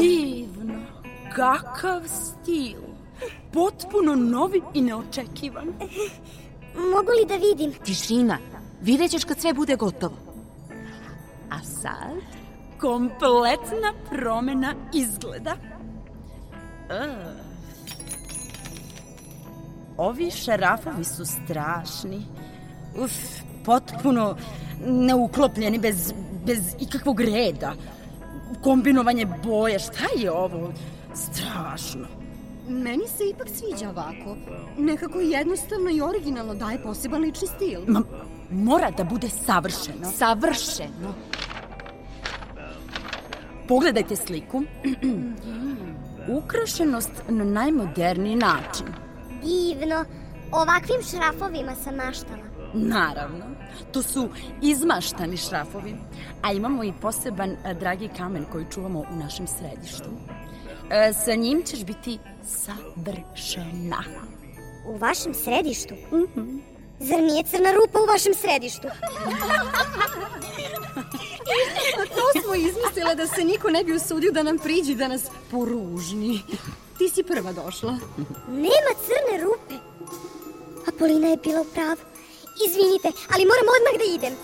Divno. 0.00 0.74
Kakav 1.34 2.02
stil. 2.08 2.80
Potpuno 3.52 4.14
novi 4.14 4.62
i 4.74 4.80
neočekivan. 4.80 5.66
Mogu 6.74 7.10
li 7.20 7.26
da 7.28 7.36
vidim? 7.36 7.72
Tišina. 7.84 8.38
Vidjet 8.80 9.10
ćeš 9.10 9.24
kad 9.24 9.40
sve 9.40 9.52
bude 9.52 9.76
gotovo. 9.76 10.16
A 11.50 11.58
sad? 11.62 12.16
Kompletna 12.80 13.92
promena 14.10 14.74
izgleda. 14.94 15.56
E. 16.90 17.36
Ovi 19.96 20.30
šarafovi 20.30 21.04
su 21.04 21.24
strašni. 21.24 22.26
Uf, 23.04 23.12
potpuno 23.64 24.36
neuklopljeni 24.86 25.78
bez, 25.78 26.12
bez 26.46 26.74
ikakvog 26.80 27.20
reda. 27.20 27.74
Kombinovanje 28.62 29.26
boje, 29.44 29.78
šta 29.78 30.04
je 30.16 30.30
ovo? 30.30 30.72
Strašno. 31.14 32.06
Meni 32.68 33.06
se 33.08 33.24
ipak 33.24 33.48
sviđa 33.48 33.90
ovako. 33.90 34.36
Nekako 34.78 35.20
jednostavno 35.20 35.90
i 35.90 36.00
originalno 36.00 36.54
daje 36.54 36.82
poseban 36.82 37.20
lični 37.20 37.48
stil. 37.48 37.80
Ma, 37.86 38.02
mora 38.50 38.90
da 38.90 39.04
bude 39.04 39.28
savršeno. 39.28 40.12
Savršeno. 40.16 41.14
Pogledajte 43.68 44.16
sliku. 44.16 44.62
Ukrašenost 46.44 47.12
na 47.28 47.44
najmoderniji 47.44 48.36
način. 48.36 48.86
Divno. 49.44 50.04
Ovakvim 50.52 51.02
šrafovima 51.10 51.74
sam 51.84 51.94
maštala. 51.94 52.45
Naravno, 52.74 53.44
to 53.92 54.02
su 54.02 54.28
izmaštani 54.62 55.36
šrafovi, 55.36 55.94
a 56.42 56.52
imamo 56.52 56.84
i 56.84 56.92
poseban 57.00 57.56
a, 57.64 57.74
dragi 57.74 58.08
kamen 58.16 58.44
koji 58.52 58.66
čuvamo 58.74 58.98
u 58.98 59.16
našem 59.16 59.46
središtu. 59.46 60.10
E, 60.90 61.12
sa 61.24 61.34
njim 61.34 61.62
ćeš 61.62 61.84
biti 61.84 62.18
savršena. 62.46 64.02
U 64.86 64.96
vašem 64.96 65.34
središtu? 65.34 65.94
Zar 66.98 67.22
nije 67.22 67.44
crna 67.44 67.72
rupa 67.72 67.98
u 67.98 68.06
vašem 68.06 68.34
središtu? 68.34 68.88
To 72.16 72.40
smo 72.42 72.54
izmislile 72.54 73.14
da 73.14 73.26
se 73.26 73.44
niko 73.44 73.70
ne 73.70 73.84
bi 73.84 73.92
usudio 73.92 74.32
da 74.32 74.42
nam 74.42 74.58
priđi 74.58 74.94
da 74.94 75.08
nas 75.08 75.22
poružni. 75.50 76.40
Ti 76.98 77.08
si 77.08 77.22
prva 77.22 77.52
došla. 77.52 77.98
Nema 78.48 78.92
crne 79.06 79.44
rupe. 79.44 79.74
Apolina 80.88 81.28
je 81.28 81.36
bila 81.36 81.60
u 81.60 81.64
pravu. 81.64 82.15
Izvinite, 82.58 83.08
ali 83.30 83.44
moram 83.44 83.66
odmah 83.68 83.94
da 83.98 84.14
idem. 84.16 84.34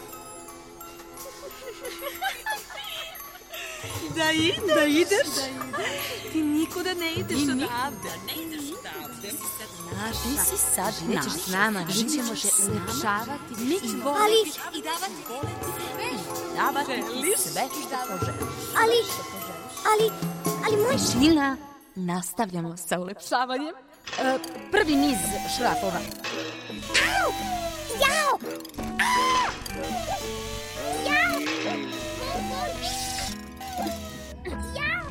Da, 4.10 4.32
i, 4.32 4.52
da 4.68 4.84
ideš? 4.84 5.28
Ti 6.32 6.42
nikuda 6.42 6.94
ne 6.94 7.12
ideš 7.12 7.38
odavde. 7.42 8.10
Ne 8.26 8.34
ideš 8.36 8.60
odavde. 8.70 9.28
Ti 9.28 9.36
si 9.36 9.46
sad 9.58 9.68
naša. 9.96 10.22
Ti 10.22 10.50
si 10.50 10.74
sad 10.74 10.98
Ti 10.98 11.04
nećeš 11.04 11.24
naša. 11.24 11.38
s 11.38 11.46
nama. 11.48 11.80
Mi 11.80 11.94
ćemo 11.94 12.36
s 12.36 12.56
te 12.56 12.62
nama. 12.64 12.80
ulepšavati. 12.82 13.54
Mi 13.58 13.74
i 13.74 13.80
ćemo- 13.80 14.04
voleti 14.04 14.50
i 14.74 14.82
davati 14.82 15.22
sve. 15.26 16.10
Davati 16.56 16.86
ti 17.22 17.42
sve 17.42 17.62
što 17.68 17.96
poželiš. 18.08 18.42
Ali, 18.76 18.96
ali, 19.84 20.10
ali 20.64 20.76
moj... 20.78 20.96
Tišina. 20.96 21.56
Nastavljamo 21.94 22.76
sa 22.78 23.00
ulepšavanjem. 23.00 23.74
E, 24.18 24.38
prvi 24.72 24.94
niz 24.94 25.18
šrafova. 25.56 26.00
Au! 27.16 27.32
Jao! 28.00 28.38
A! 28.98 29.50
Jao! 31.06 31.34
Jao! 34.76 35.04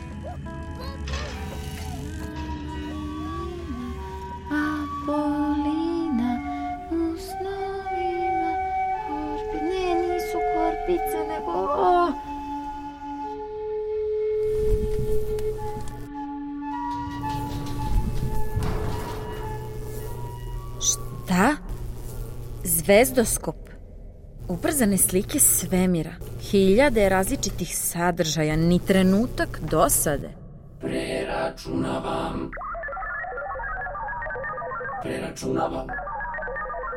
Apolina 4.51 6.31
u 6.91 7.17
snovima 7.17 8.51
korpi... 9.07 9.57
Ne, 9.65 9.95
nisu 9.95 10.37
korpice, 10.55 11.19
nego... 11.27 11.51
O! 11.51 12.30
Zvezdoskop. 22.91 23.55
Ubrzane 24.47 24.97
slike 24.97 25.39
svemira. 25.39 26.11
Hiljade 26.41 27.09
različitih 27.09 27.77
sadržaja, 27.77 28.55
ni 28.55 28.79
trenutak 28.87 29.59
dosade. 29.71 30.29
Preračunavam. 30.81 32.51
Preračunavam. 35.03 35.87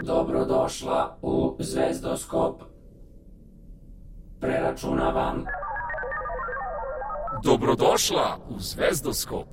Dobrodošla 0.03 1.19
u 1.23 1.57
Zvezdoskop. 1.59 2.63
Preračunavam. 4.41 5.45
Dobrodošla 7.45 8.39
u 8.49 8.59
Zvezdoskop. 8.59 9.49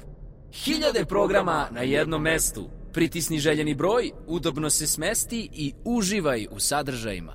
Hiljade 0.53 1.05
programa 1.05 1.67
na 1.71 1.81
jednom 1.81 2.21
mestu. 2.21 2.80
Pritisni 2.93 3.39
željeni 3.39 3.75
broj, 3.75 4.11
udobno 4.27 4.69
se 4.69 4.87
smesti 4.87 5.49
i 5.53 5.73
uživaj 5.85 6.47
u 6.51 6.59
sadržajima. 6.59 7.33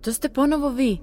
To 0.00 0.12
ste 0.12 0.28
ponovo 0.28 0.68
vi. 0.68 0.98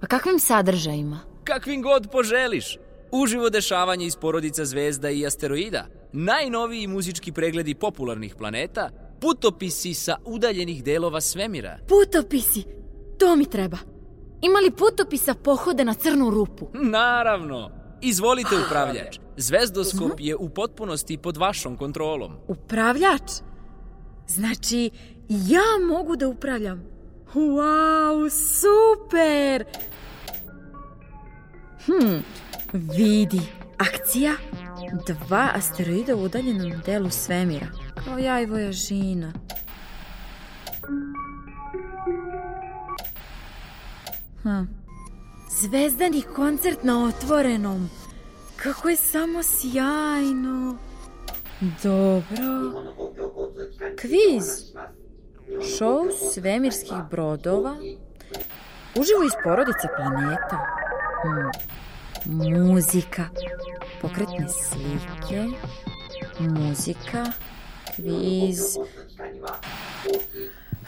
A 0.00 0.06
kakvim 0.06 0.38
sadržajima? 0.38 1.20
Kakvim 1.44 1.82
god 1.82 2.10
poželiš. 2.12 2.78
Uživo 3.12 3.50
dešavanje 3.50 4.06
iz 4.06 4.16
porodica 4.16 4.64
zvezda 4.64 5.10
i 5.10 5.26
asteroida, 5.26 5.86
najnoviji 6.12 6.86
muzički 6.86 7.32
pregledi 7.32 7.74
popularnih 7.74 8.34
planeta, 8.34 8.90
putopisi 9.20 9.94
sa 9.94 10.16
udaljenih 10.24 10.84
delova 10.84 11.20
svemira. 11.20 11.78
Putopisi! 11.88 12.64
To 13.18 13.36
mi 13.36 13.50
treba. 13.50 13.78
Ima 14.42 14.58
li 14.58 14.70
putopisa 14.70 15.34
pohode 15.34 15.84
na 15.84 15.94
crnu 15.94 16.30
rupu? 16.30 16.68
Naravno! 16.74 17.70
Izvolite 18.00 18.56
upravljač. 18.66 19.18
Zvezdoskop 19.36 20.12
je 20.18 20.36
u 20.36 20.48
potpunosti 20.48 21.16
pod 21.16 21.36
vašom 21.36 21.76
kontrolom. 21.76 22.32
Upravljač? 22.48 23.30
Znači, 24.26 24.90
ja 25.28 25.86
mogu 25.88 26.16
da 26.16 26.28
upravljam. 26.28 26.84
Wow, 27.34 28.30
super! 28.30 29.64
Hm, 31.86 32.16
vidi. 32.72 33.40
Akcija. 33.78 34.32
Dva 35.06 35.48
asteroida 35.54 36.16
u 36.16 36.22
udaljenom 36.22 36.72
delu 36.86 37.10
svemira. 37.10 37.66
Kao 38.04 38.18
ja 38.18 38.40
i 38.40 38.46
vojažina. 38.46 39.32
Hm. 44.42 44.64
Zvezdani 45.60 46.22
koncert 46.22 46.84
na 46.84 47.04
otvorenom. 47.04 47.90
Kako 48.62 48.88
je 48.88 48.96
samo 48.96 49.42
sjajno. 49.42 50.76
Dobro. 51.82 52.82
Kviz. 54.00 54.44
Šou 55.78 56.10
svemirskih 56.32 56.96
brodova. 57.10 57.76
Uživo 58.94 59.22
iz 59.26 59.32
porodice 59.44 59.88
planeta. 59.96 60.58
Hmm. 61.22 61.50
Muzika. 62.66 63.24
Pokretne 64.00 64.46
slike. 64.48 65.46
Muzika. 66.38 67.24
Kviz. 67.96 68.60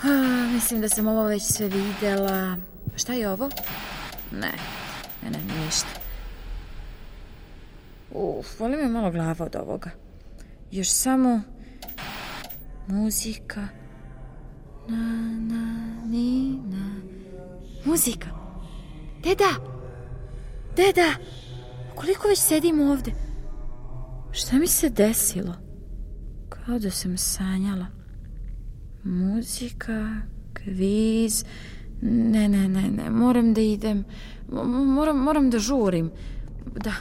Ah, 0.03 0.53
mislim 0.53 0.81
da 0.81 0.89
sam 0.89 1.09
ovo 1.09 1.25
već 1.25 1.43
sve 1.43 1.69
videla. 1.69 2.57
Šta 2.97 3.13
je 3.13 3.31
ovo? 3.31 3.49
Ne, 4.33 4.53
ne, 5.23 5.31
ne, 5.31 5.65
ništa. 5.65 6.04
Uf, 8.15 8.61
voli 8.61 8.77
me 8.77 8.89
malo 8.89 9.11
glava 9.11 9.45
od 9.45 9.57
ovoga. 9.57 9.91
Još 10.71 10.91
samo 10.91 11.41
muzika. 12.87 13.69
Na, 14.89 14.97
na, 15.41 15.87
ni, 16.07 16.59
na. 16.65 16.95
Muzika. 17.85 18.29
Deda! 19.23 19.51
Deda! 20.77 21.15
Koliko 21.95 22.29
već 22.29 22.39
sedim 22.39 22.81
ovde? 22.81 23.13
Šta 24.33 24.57
mi 24.59 24.67
se 24.67 24.91
desilo? 24.91 25.55
Kao 26.49 26.79
da 26.79 26.91
sam 26.91 27.17
sanjala. 27.17 27.87
Muzika, 29.05 30.17
kviz... 30.55 31.45
Ne, 32.03 32.49
ne, 32.49 32.69
ne, 32.69 32.83
ne, 32.83 33.11
moram 33.11 33.55
da 33.55 33.61
idem. 33.61 34.05
M- 34.53 34.95
Moram, 34.95 35.19
moram 35.19 35.51
da 35.51 35.59
žurim. 35.59 36.11
Da. 36.85 36.93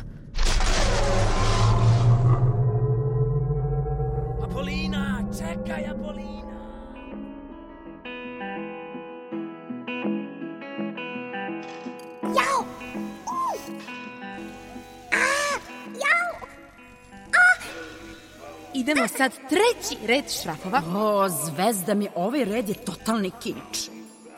Sad 19.17 19.31
treći 19.49 20.07
red 20.07 20.25
šrafova. 20.41 20.81
O, 20.97 21.29
zvezda 21.29 21.93
mi, 21.93 22.09
ovaj 22.15 22.45
red 22.45 22.69
je 22.69 22.75
totalni 22.75 23.31
kič. 23.43 23.89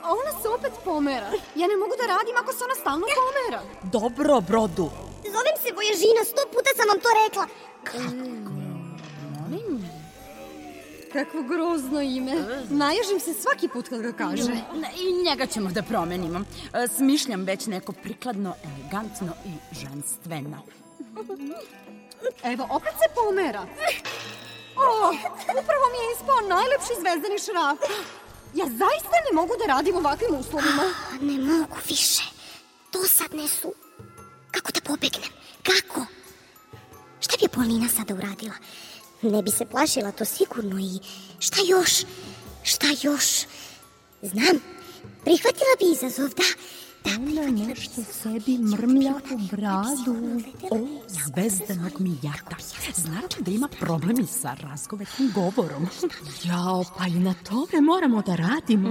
A 0.03 0.07
ona 0.11 0.41
se 0.41 0.49
opet 0.49 0.71
pomera. 0.83 1.29
Ja 1.55 1.67
ne 1.67 1.77
mogu 1.77 1.93
da 2.01 2.05
radim 2.15 2.35
ako 2.41 2.51
se 2.53 2.63
ona 2.63 2.75
stalno 2.75 3.05
pomera. 3.21 3.61
Dobro, 3.83 4.41
brodu. 4.41 4.89
Zovem 5.35 5.55
se 5.63 5.69
Vojažina, 5.75 6.23
sto 6.25 6.41
puta 6.53 6.69
sam 6.77 6.87
vam 6.91 6.99
to 7.05 7.09
rekla. 7.23 7.45
Kakvo 11.13 11.41
grozno 11.43 12.01
ime. 12.01 12.33
Naježim 12.69 13.19
se 13.19 13.33
svaki 13.33 13.67
put 13.67 13.89
kad 13.89 14.01
ga 14.01 14.11
kaže. 14.11 14.51
I 15.01 15.23
njega 15.23 15.45
ćemo 15.45 15.69
da 15.69 15.83
promenimo. 15.83 16.39
E, 16.73 16.87
Smišljam 16.87 17.43
već 17.43 17.65
neko 17.65 17.91
prikladno, 17.91 18.55
elegantno 18.63 19.33
i 19.45 19.75
ženstveno. 19.75 20.61
Evo, 22.43 22.67
opet 22.71 22.93
se 22.93 23.13
pomera. 23.15 23.65
O, 24.77 25.13
upravo 25.61 25.85
mi 25.91 25.97
je 26.03 26.11
ispao 26.15 26.47
najlepši 26.55 26.93
zvezdani 27.01 27.39
šraf. 27.45 27.79
Ja 28.53 28.65
zaista 28.65 29.15
ne 29.25 29.31
mogu 29.33 29.53
da 29.59 29.73
radim 29.73 29.95
ovakvim 29.95 30.35
uslovima. 30.35 30.83
Ne 31.21 31.37
mogu 31.37 31.77
više. 31.89 32.23
Dosadne 32.93 33.47
su. 33.47 33.73
Kako 34.51 34.71
da 34.71 34.81
pobegnem? 34.81 35.31
Kako? 35.63 36.05
Šta 37.19 37.35
bi 37.41 37.47
Polina 37.47 37.87
sada 37.89 38.13
uradila? 38.13 38.53
Ne 39.21 39.41
bi 39.41 39.51
se 39.51 39.65
plašila, 39.65 40.11
to 40.11 40.25
sigurno 40.25 40.79
i... 40.79 40.99
Šta 41.39 41.57
još? 41.67 41.91
Šta 42.63 42.87
još? 43.01 43.25
Znam. 44.21 44.61
Prihvatila 45.23 45.75
bi 45.79 45.85
izazov, 45.91 46.29
da. 46.29 46.43
Ona 47.05 47.67
nešto 47.67 48.03
sebi 48.03 48.57
mrmlja 48.57 49.13
u 49.33 49.55
bradu. 49.55 50.41
O, 50.71 50.77
zvezdanog 51.07 51.91
mi 51.99 52.17
jata. 52.21 52.55
Znači 52.95 53.43
da 53.43 53.51
ima 53.51 53.67
problemi 53.79 54.27
sa 54.27 54.55
razgovetnim 54.61 55.31
govorom. 55.35 55.87
Jao, 56.43 56.83
pa 56.97 57.07
i 57.07 57.19
na 57.19 57.33
tome 57.33 57.81
moramo 57.81 58.21
da 58.21 58.35
radimo. 58.35 58.89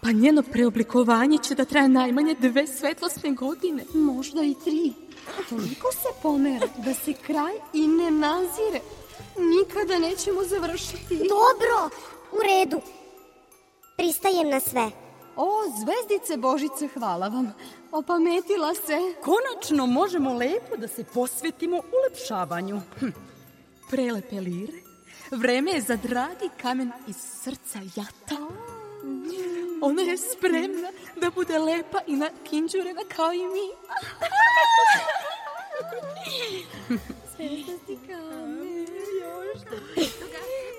Pa 0.00 0.12
njeno 0.12 0.42
preoblikovanje 0.42 1.38
će 1.38 1.54
da 1.54 1.64
traje 1.64 1.88
najmanje 1.88 2.34
dve 2.34 2.66
svetlosne 2.66 3.32
godine. 3.32 3.84
Možda 3.94 4.44
i 4.44 4.54
tri. 4.64 4.92
Toliko 5.48 5.92
se 5.92 6.08
pomera 6.22 6.66
da 6.84 6.94
se 6.94 7.12
kraj 7.12 7.52
i 7.72 7.86
ne 7.86 8.10
nazire. 8.10 8.80
Nikada 9.38 9.98
nećemo 9.98 10.44
završiti. 10.44 11.16
Dobro, 11.16 11.98
u 12.32 12.38
redu. 12.42 12.80
Pristajem 13.96 14.48
na 14.48 14.60
sve. 14.60 15.07
O, 15.40 15.62
zvezdice 15.80 16.36
Božice, 16.36 16.88
hvala 16.94 17.28
vam. 17.28 17.54
Opametila 17.92 18.74
se. 18.74 18.98
Konačno 19.22 19.86
možemo 19.86 20.34
lepo 20.34 20.76
da 20.76 20.88
se 20.88 21.04
posvetimo 21.04 21.76
ulepšavanju. 21.76 22.80
Hm. 23.00 23.06
Prelepe 23.90 24.40
lire. 24.40 24.72
Vreme 25.30 25.70
je 25.70 25.80
za 25.80 25.96
dragi 25.96 26.50
kamen 26.62 26.92
iz 27.06 27.16
srca 27.16 27.78
jata. 27.96 28.46
Ona 29.82 30.02
je 30.02 30.16
spremna 30.16 30.88
da 31.20 31.30
bude 31.30 31.58
lepa 31.58 31.98
i 32.06 32.16
na 32.16 32.30
kinđurena 32.44 33.02
kao 33.16 33.32
i 33.32 33.38
mi. 33.46 33.68
Zvezdasti 37.36 37.98
kamen, 38.06 38.86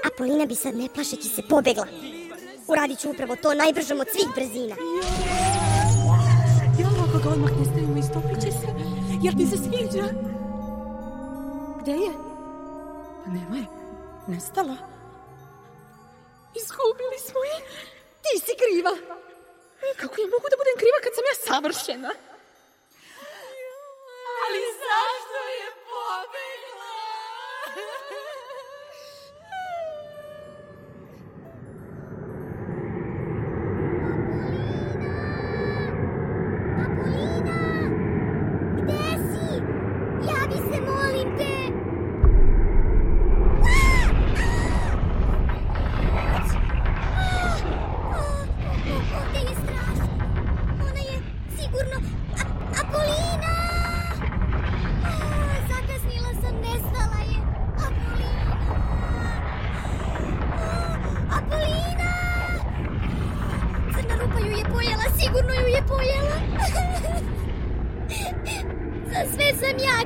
Apolina 0.05 0.45
bi 0.45 0.55
sad 0.55 0.75
ne 0.75 0.89
plašeći 0.93 1.29
se 1.29 1.41
pobegla. 1.49 1.87
Uradit 2.71 2.99
ću 2.99 3.09
upravo 3.09 3.35
to 3.35 3.53
najbržom 3.53 3.99
od 3.99 4.07
svih 4.13 4.27
brzina. 4.35 4.75
Jel, 6.79 6.89
ako 7.05 7.17
ga 7.23 7.29
odmah 7.29 7.51
ne 7.59 7.65
stavimo, 7.65 7.97
istopit 7.99 8.37
će 8.43 8.51
se. 8.59 8.67
Jel 9.23 9.33
ti 9.37 9.45
se 9.51 9.57
sviđa? 9.63 10.05
Gde 11.81 11.91
je? 11.91 12.11
Pa 13.21 13.27
nema 13.37 13.55
je. 13.61 13.67
Nestala. 14.27 14.77
Izgubili 16.61 17.17
smo 17.27 17.39
je. 17.51 17.57
Ti 18.23 18.33
si 18.45 18.53
kriva. 18.61 18.93
Kako 20.01 20.15
ja 20.21 20.27
mogu 20.35 20.47
da 20.51 20.57
budem 20.61 20.77
kriva 20.81 20.99
kad 21.03 21.11
sam 21.15 21.25
ja 21.29 21.35
savršena? 21.47 22.11
Ali 24.43 24.59
zašto 24.83 25.39
je 25.59 25.67
pobegla? 25.89 26.95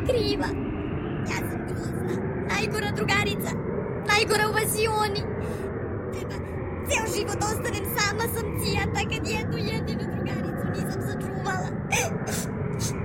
Kriva. 0.07 0.49
Ja 1.31 1.37
sam 1.49 1.59
grozna. 1.67 2.13
Najgora 2.53 2.89
drugarica. 2.97 3.51
Najgora 4.11 4.43
u 4.49 4.53
vasioni. 4.59 5.21
Treba 6.13 6.35
ceo 6.89 7.05
život 7.15 7.39
ostanem 7.49 7.85
sama 7.97 8.25
sam 8.35 8.45
cijata 8.61 9.01
kad 9.11 9.23
jednu 9.35 9.57
jedinu 9.71 10.03
drugaricu 10.13 10.65
nisam 10.75 11.01
sačuvala. 11.07 11.67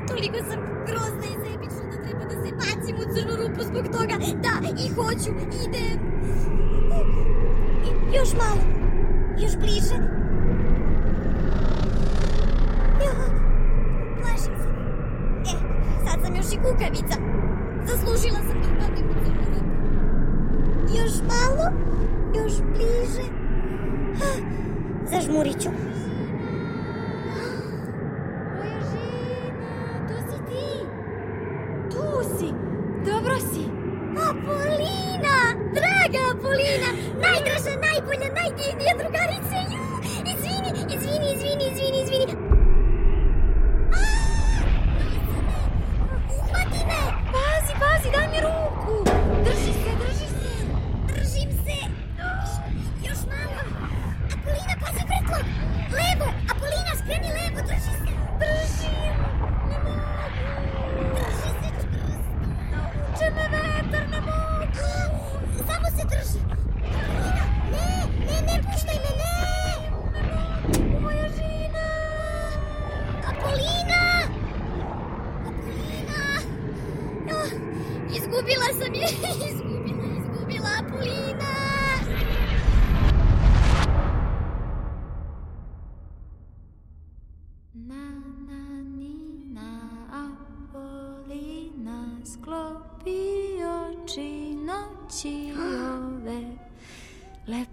Toliko 0.09 0.39
sam 0.49 0.59
grozna 0.89 1.27
i 1.33 1.37
sebična 1.45 1.85
da 1.93 1.97
treba 2.05 2.25
da 2.31 2.37
se 2.43 2.51
bacim 2.63 2.97
u 3.03 3.05
crnu 3.15 3.35
rupu 3.41 3.61
zbog 3.71 3.85
toga. 3.97 4.17
Da, 4.47 4.55
i 4.85 4.89
hoću. 4.97 5.31
I- 5.57 5.68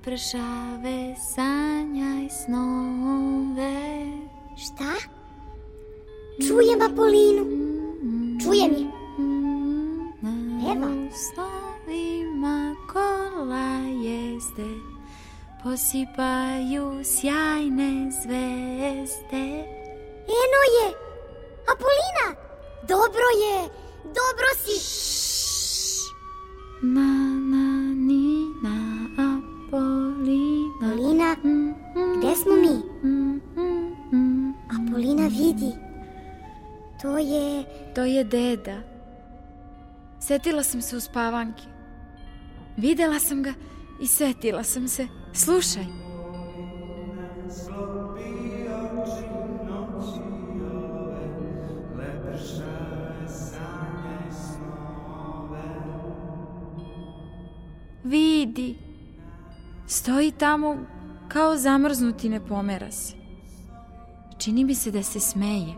lepršave, 0.06 1.16
sanjaj 1.18 2.30
snove. 2.30 4.06
Šta? 4.58 4.93
Čujem 6.47 6.82
Apolinu. 6.82 7.45
Čujem 8.43 8.72
je. 8.72 8.86
Peva. 10.22 10.88
Snovima 11.12 12.76
kola 12.93 13.78
jezde, 14.03 14.70
posipaju 15.64 17.03
sjajne 17.03 18.12
zvezde. 18.12 19.75
Deda. 38.66 38.82
Setila 40.20 40.63
sam 40.63 40.82
se 40.82 40.97
u 40.97 40.99
spavanki. 40.99 41.68
Videla 42.78 43.20
sam 43.20 43.43
ga 43.43 43.53
i 44.01 44.07
setila 44.07 44.63
sam 44.63 44.88
se. 44.88 45.07
Slušaj. 45.34 45.84
Vidi. 58.03 58.78
Stoji 59.88 60.32
tamo 60.32 60.78
kao 61.28 61.57
zamrznuti 61.57 62.30
ne 62.30 62.45
pomera 62.45 62.91
se. 62.91 63.16
Čini 64.38 64.63
mi 64.63 64.76
se 64.76 64.91
da 64.91 65.03
se 65.03 65.20
smeje. 65.20 65.74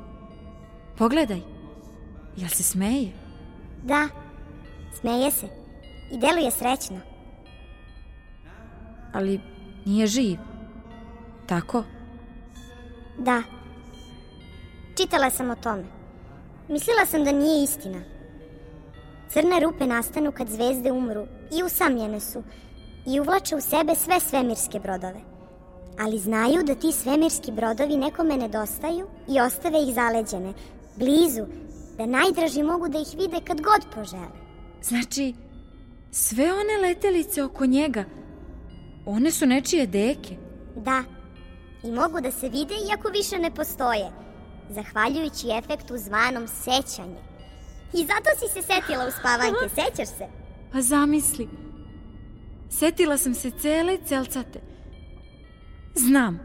Pogledaj. 0.97 1.56
Jel 2.37 2.49
se 2.49 2.63
smeje? 2.63 3.11
Da, 3.83 4.07
smeje 4.99 5.31
se. 5.31 5.47
I 6.11 6.17
deluje 6.17 6.51
srećno. 6.51 6.99
Ali 9.13 9.39
nije 9.85 10.07
živ. 10.07 10.37
Tako? 11.45 11.83
Da. 13.17 13.43
Čitala 14.97 15.29
sam 15.29 15.49
o 15.49 15.55
tome. 15.55 15.85
Mislila 16.69 17.05
sam 17.05 17.23
da 17.23 17.31
nije 17.31 17.63
istina. 17.63 18.01
Crne 19.29 19.59
rupe 19.59 19.85
nastanu 19.85 20.31
kad 20.31 20.49
zvezde 20.49 20.91
umru 20.91 21.25
i 21.59 21.63
usamljene 21.63 22.19
su 22.19 22.43
i 23.05 23.19
uvlače 23.19 23.55
u 23.55 23.61
sebe 23.61 23.95
sve 23.95 24.19
svemirske 24.19 24.79
brodove. 24.79 25.19
Ali 25.99 26.19
znaju 26.19 26.63
da 26.63 26.75
ti 26.75 26.91
svemirski 26.91 27.51
brodovi 27.51 27.97
nekome 27.97 28.37
nedostaju 28.37 29.07
i 29.27 29.41
ostave 29.41 29.79
ih 29.81 29.95
zaleđene, 29.95 30.53
blizu, 30.95 31.45
da 31.97 32.05
najdraži 32.05 32.63
mogu 32.63 32.89
da 32.89 32.99
ih 32.99 33.07
vide 33.17 33.39
kad 33.47 33.61
god 33.61 33.85
požele. 33.95 34.47
Znači, 34.81 35.33
sve 36.11 36.53
one 36.53 36.87
letelice 36.87 37.43
oko 37.43 37.65
njega, 37.65 38.03
one 39.05 39.31
su 39.31 39.45
nečije 39.45 39.87
deke. 39.87 40.35
Da, 40.75 41.03
i 41.83 41.91
mogu 41.91 42.21
da 42.21 42.31
se 42.31 42.49
vide 42.49 42.73
iako 42.89 43.09
više 43.09 43.39
ne 43.39 43.51
postoje, 43.51 44.11
zahvaljujući 44.69 45.47
efektu 45.57 45.97
zvanom 45.97 46.47
sećanje. 46.47 47.21
I 47.93 47.97
zato 47.97 48.29
si 48.39 48.53
se 48.53 48.61
setila 48.61 49.07
u 49.07 49.11
spavanke, 49.11 49.69
sećaš 49.81 50.07
se? 50.17 50.27
Pa 50.71 50.81
zamisli. 50.81 51.47
Setila 52.69 53.17
sam 53.17 53.33
se 53.33 53.51
cele 53.51 53.97
celcate. 54.05 54.59
Znam. 55.95 56.39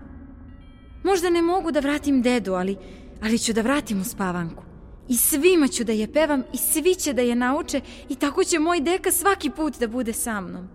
Možda 1.05 1.31
ne 1.31 1.43
mogu 1.43 1.71
da 1.71 1.81
vratim 1.81 2.23
dedu, 2.23 2.53
ali, 2.53 2.77
ali 3.23 3.39
ću 3.39 3.53
da 3.53 3.61
vratim 3.61 4.01
u 4.01 4.05
spavanku. 4.05 4.63
I 5.09 5.17
svima 5.17 5.69
ću 5.69 5.85
da 5.85 5.93
je 5.93 6.13
pevam 6.13 6.43
i 6.53 6.57
svi 6.57 6.95
će 6.95 7.13
da 7.13 7.23
je 7.23 7.35
nauče 7.35 7.81
i 8.09 8.15
tako 8.15 8.45
će 8.45 8.59
moj 8.59 8.81
deka 8.81 9.13
svaki 9.13 9.51
put 9.51 9.79
da 9.79 9.87
bude 9.89 10.13
sa 10.13 10.41
mnom. 10.41 10.69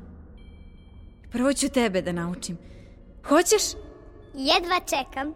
Prvo 1.32 1.54
ću 1.54 1.70
tebe 1.70 2.02
da 2.02 2.12
naučim. 2.12 2.58
Hoćeš? 3.28 3.64
Jedva 4.34 4.80
čekam. 4.80 5.34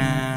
Ni 0.00 0.29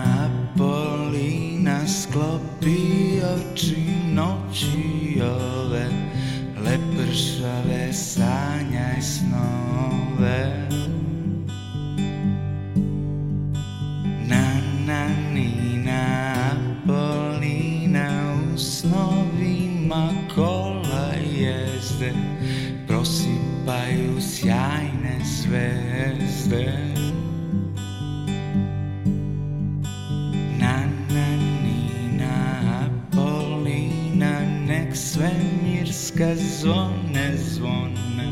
kad 36.18 36.38
zvone 36.38 37.38
zvone 37.38 38.28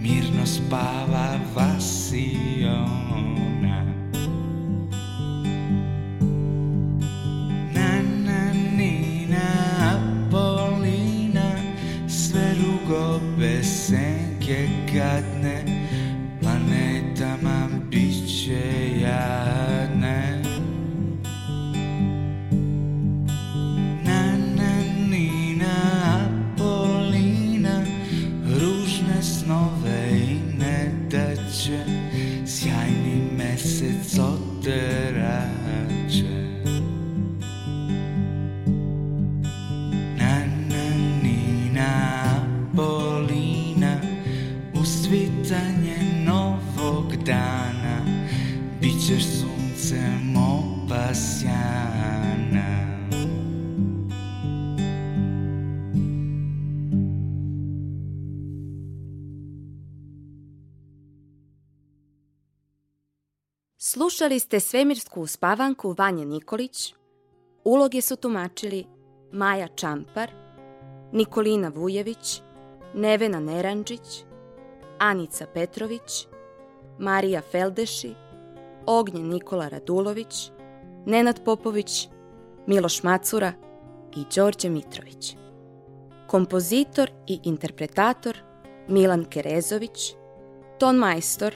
Mirno 0.00 0.46
spava 0.46 1.40
Vasiona 1.54 2.59
Slušali 64.20 64.38
ste 64.38 64.60
svemirsku 64.60 65.20
uspavanku 65.20 65.94
Vanje 65.98 66.24
Nikolić. 66.24 66.94
Uloge 67.64 68.00
su 68.00 68.16
tumačili 68.16 68.84
Maja 69.32 69.68
Čampar, 69.68 70.30
Nikolina 71.12 71.68
Vujević, 71.68 72.42
Nevena 72.94 73.40
Neranđić, 73.40 74.24
Anica 74.98 75.46
Petrović, 75.54 76.26
Marija 76.98 77.40
Feldeši, 77.40 78.14
Ognjen 78.86 79.28
Nikola 79.28 79.68
Radulović, 79.68 80.50
Nenad 81.06 81.44
Popović, 81.44 82.08
Miloš 82.66 83.02
Macura 83.02 83.52
i 84.16 84.24
Đorđe 84.36 84.68
Mitrović. 84.68 85.36
Kompozitor 86.26 87.10
i 87.26 87.40
interpretator 87.44 88.36
Milan 88.88 89.24
Kerezović, 89.24 90.14
ton 90.78 90.96
majstor 90.96 91.54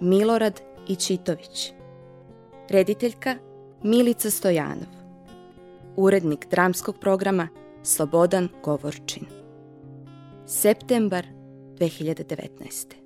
Milorad 0.00 0.60
Ičitović, 0.88 1.72
rediteljka 2.72 3.36
Milica 3.82 4.30
Stojanov, 4.30 4.88
urednik 5.96 6.46
dramskog 6.50 6.98
programa 7.00 7.48
Slobodan 7.82 8.48
Govorčin. 8.64 9.26
Septembar 10.46 11.26
2019. 11.78 13.01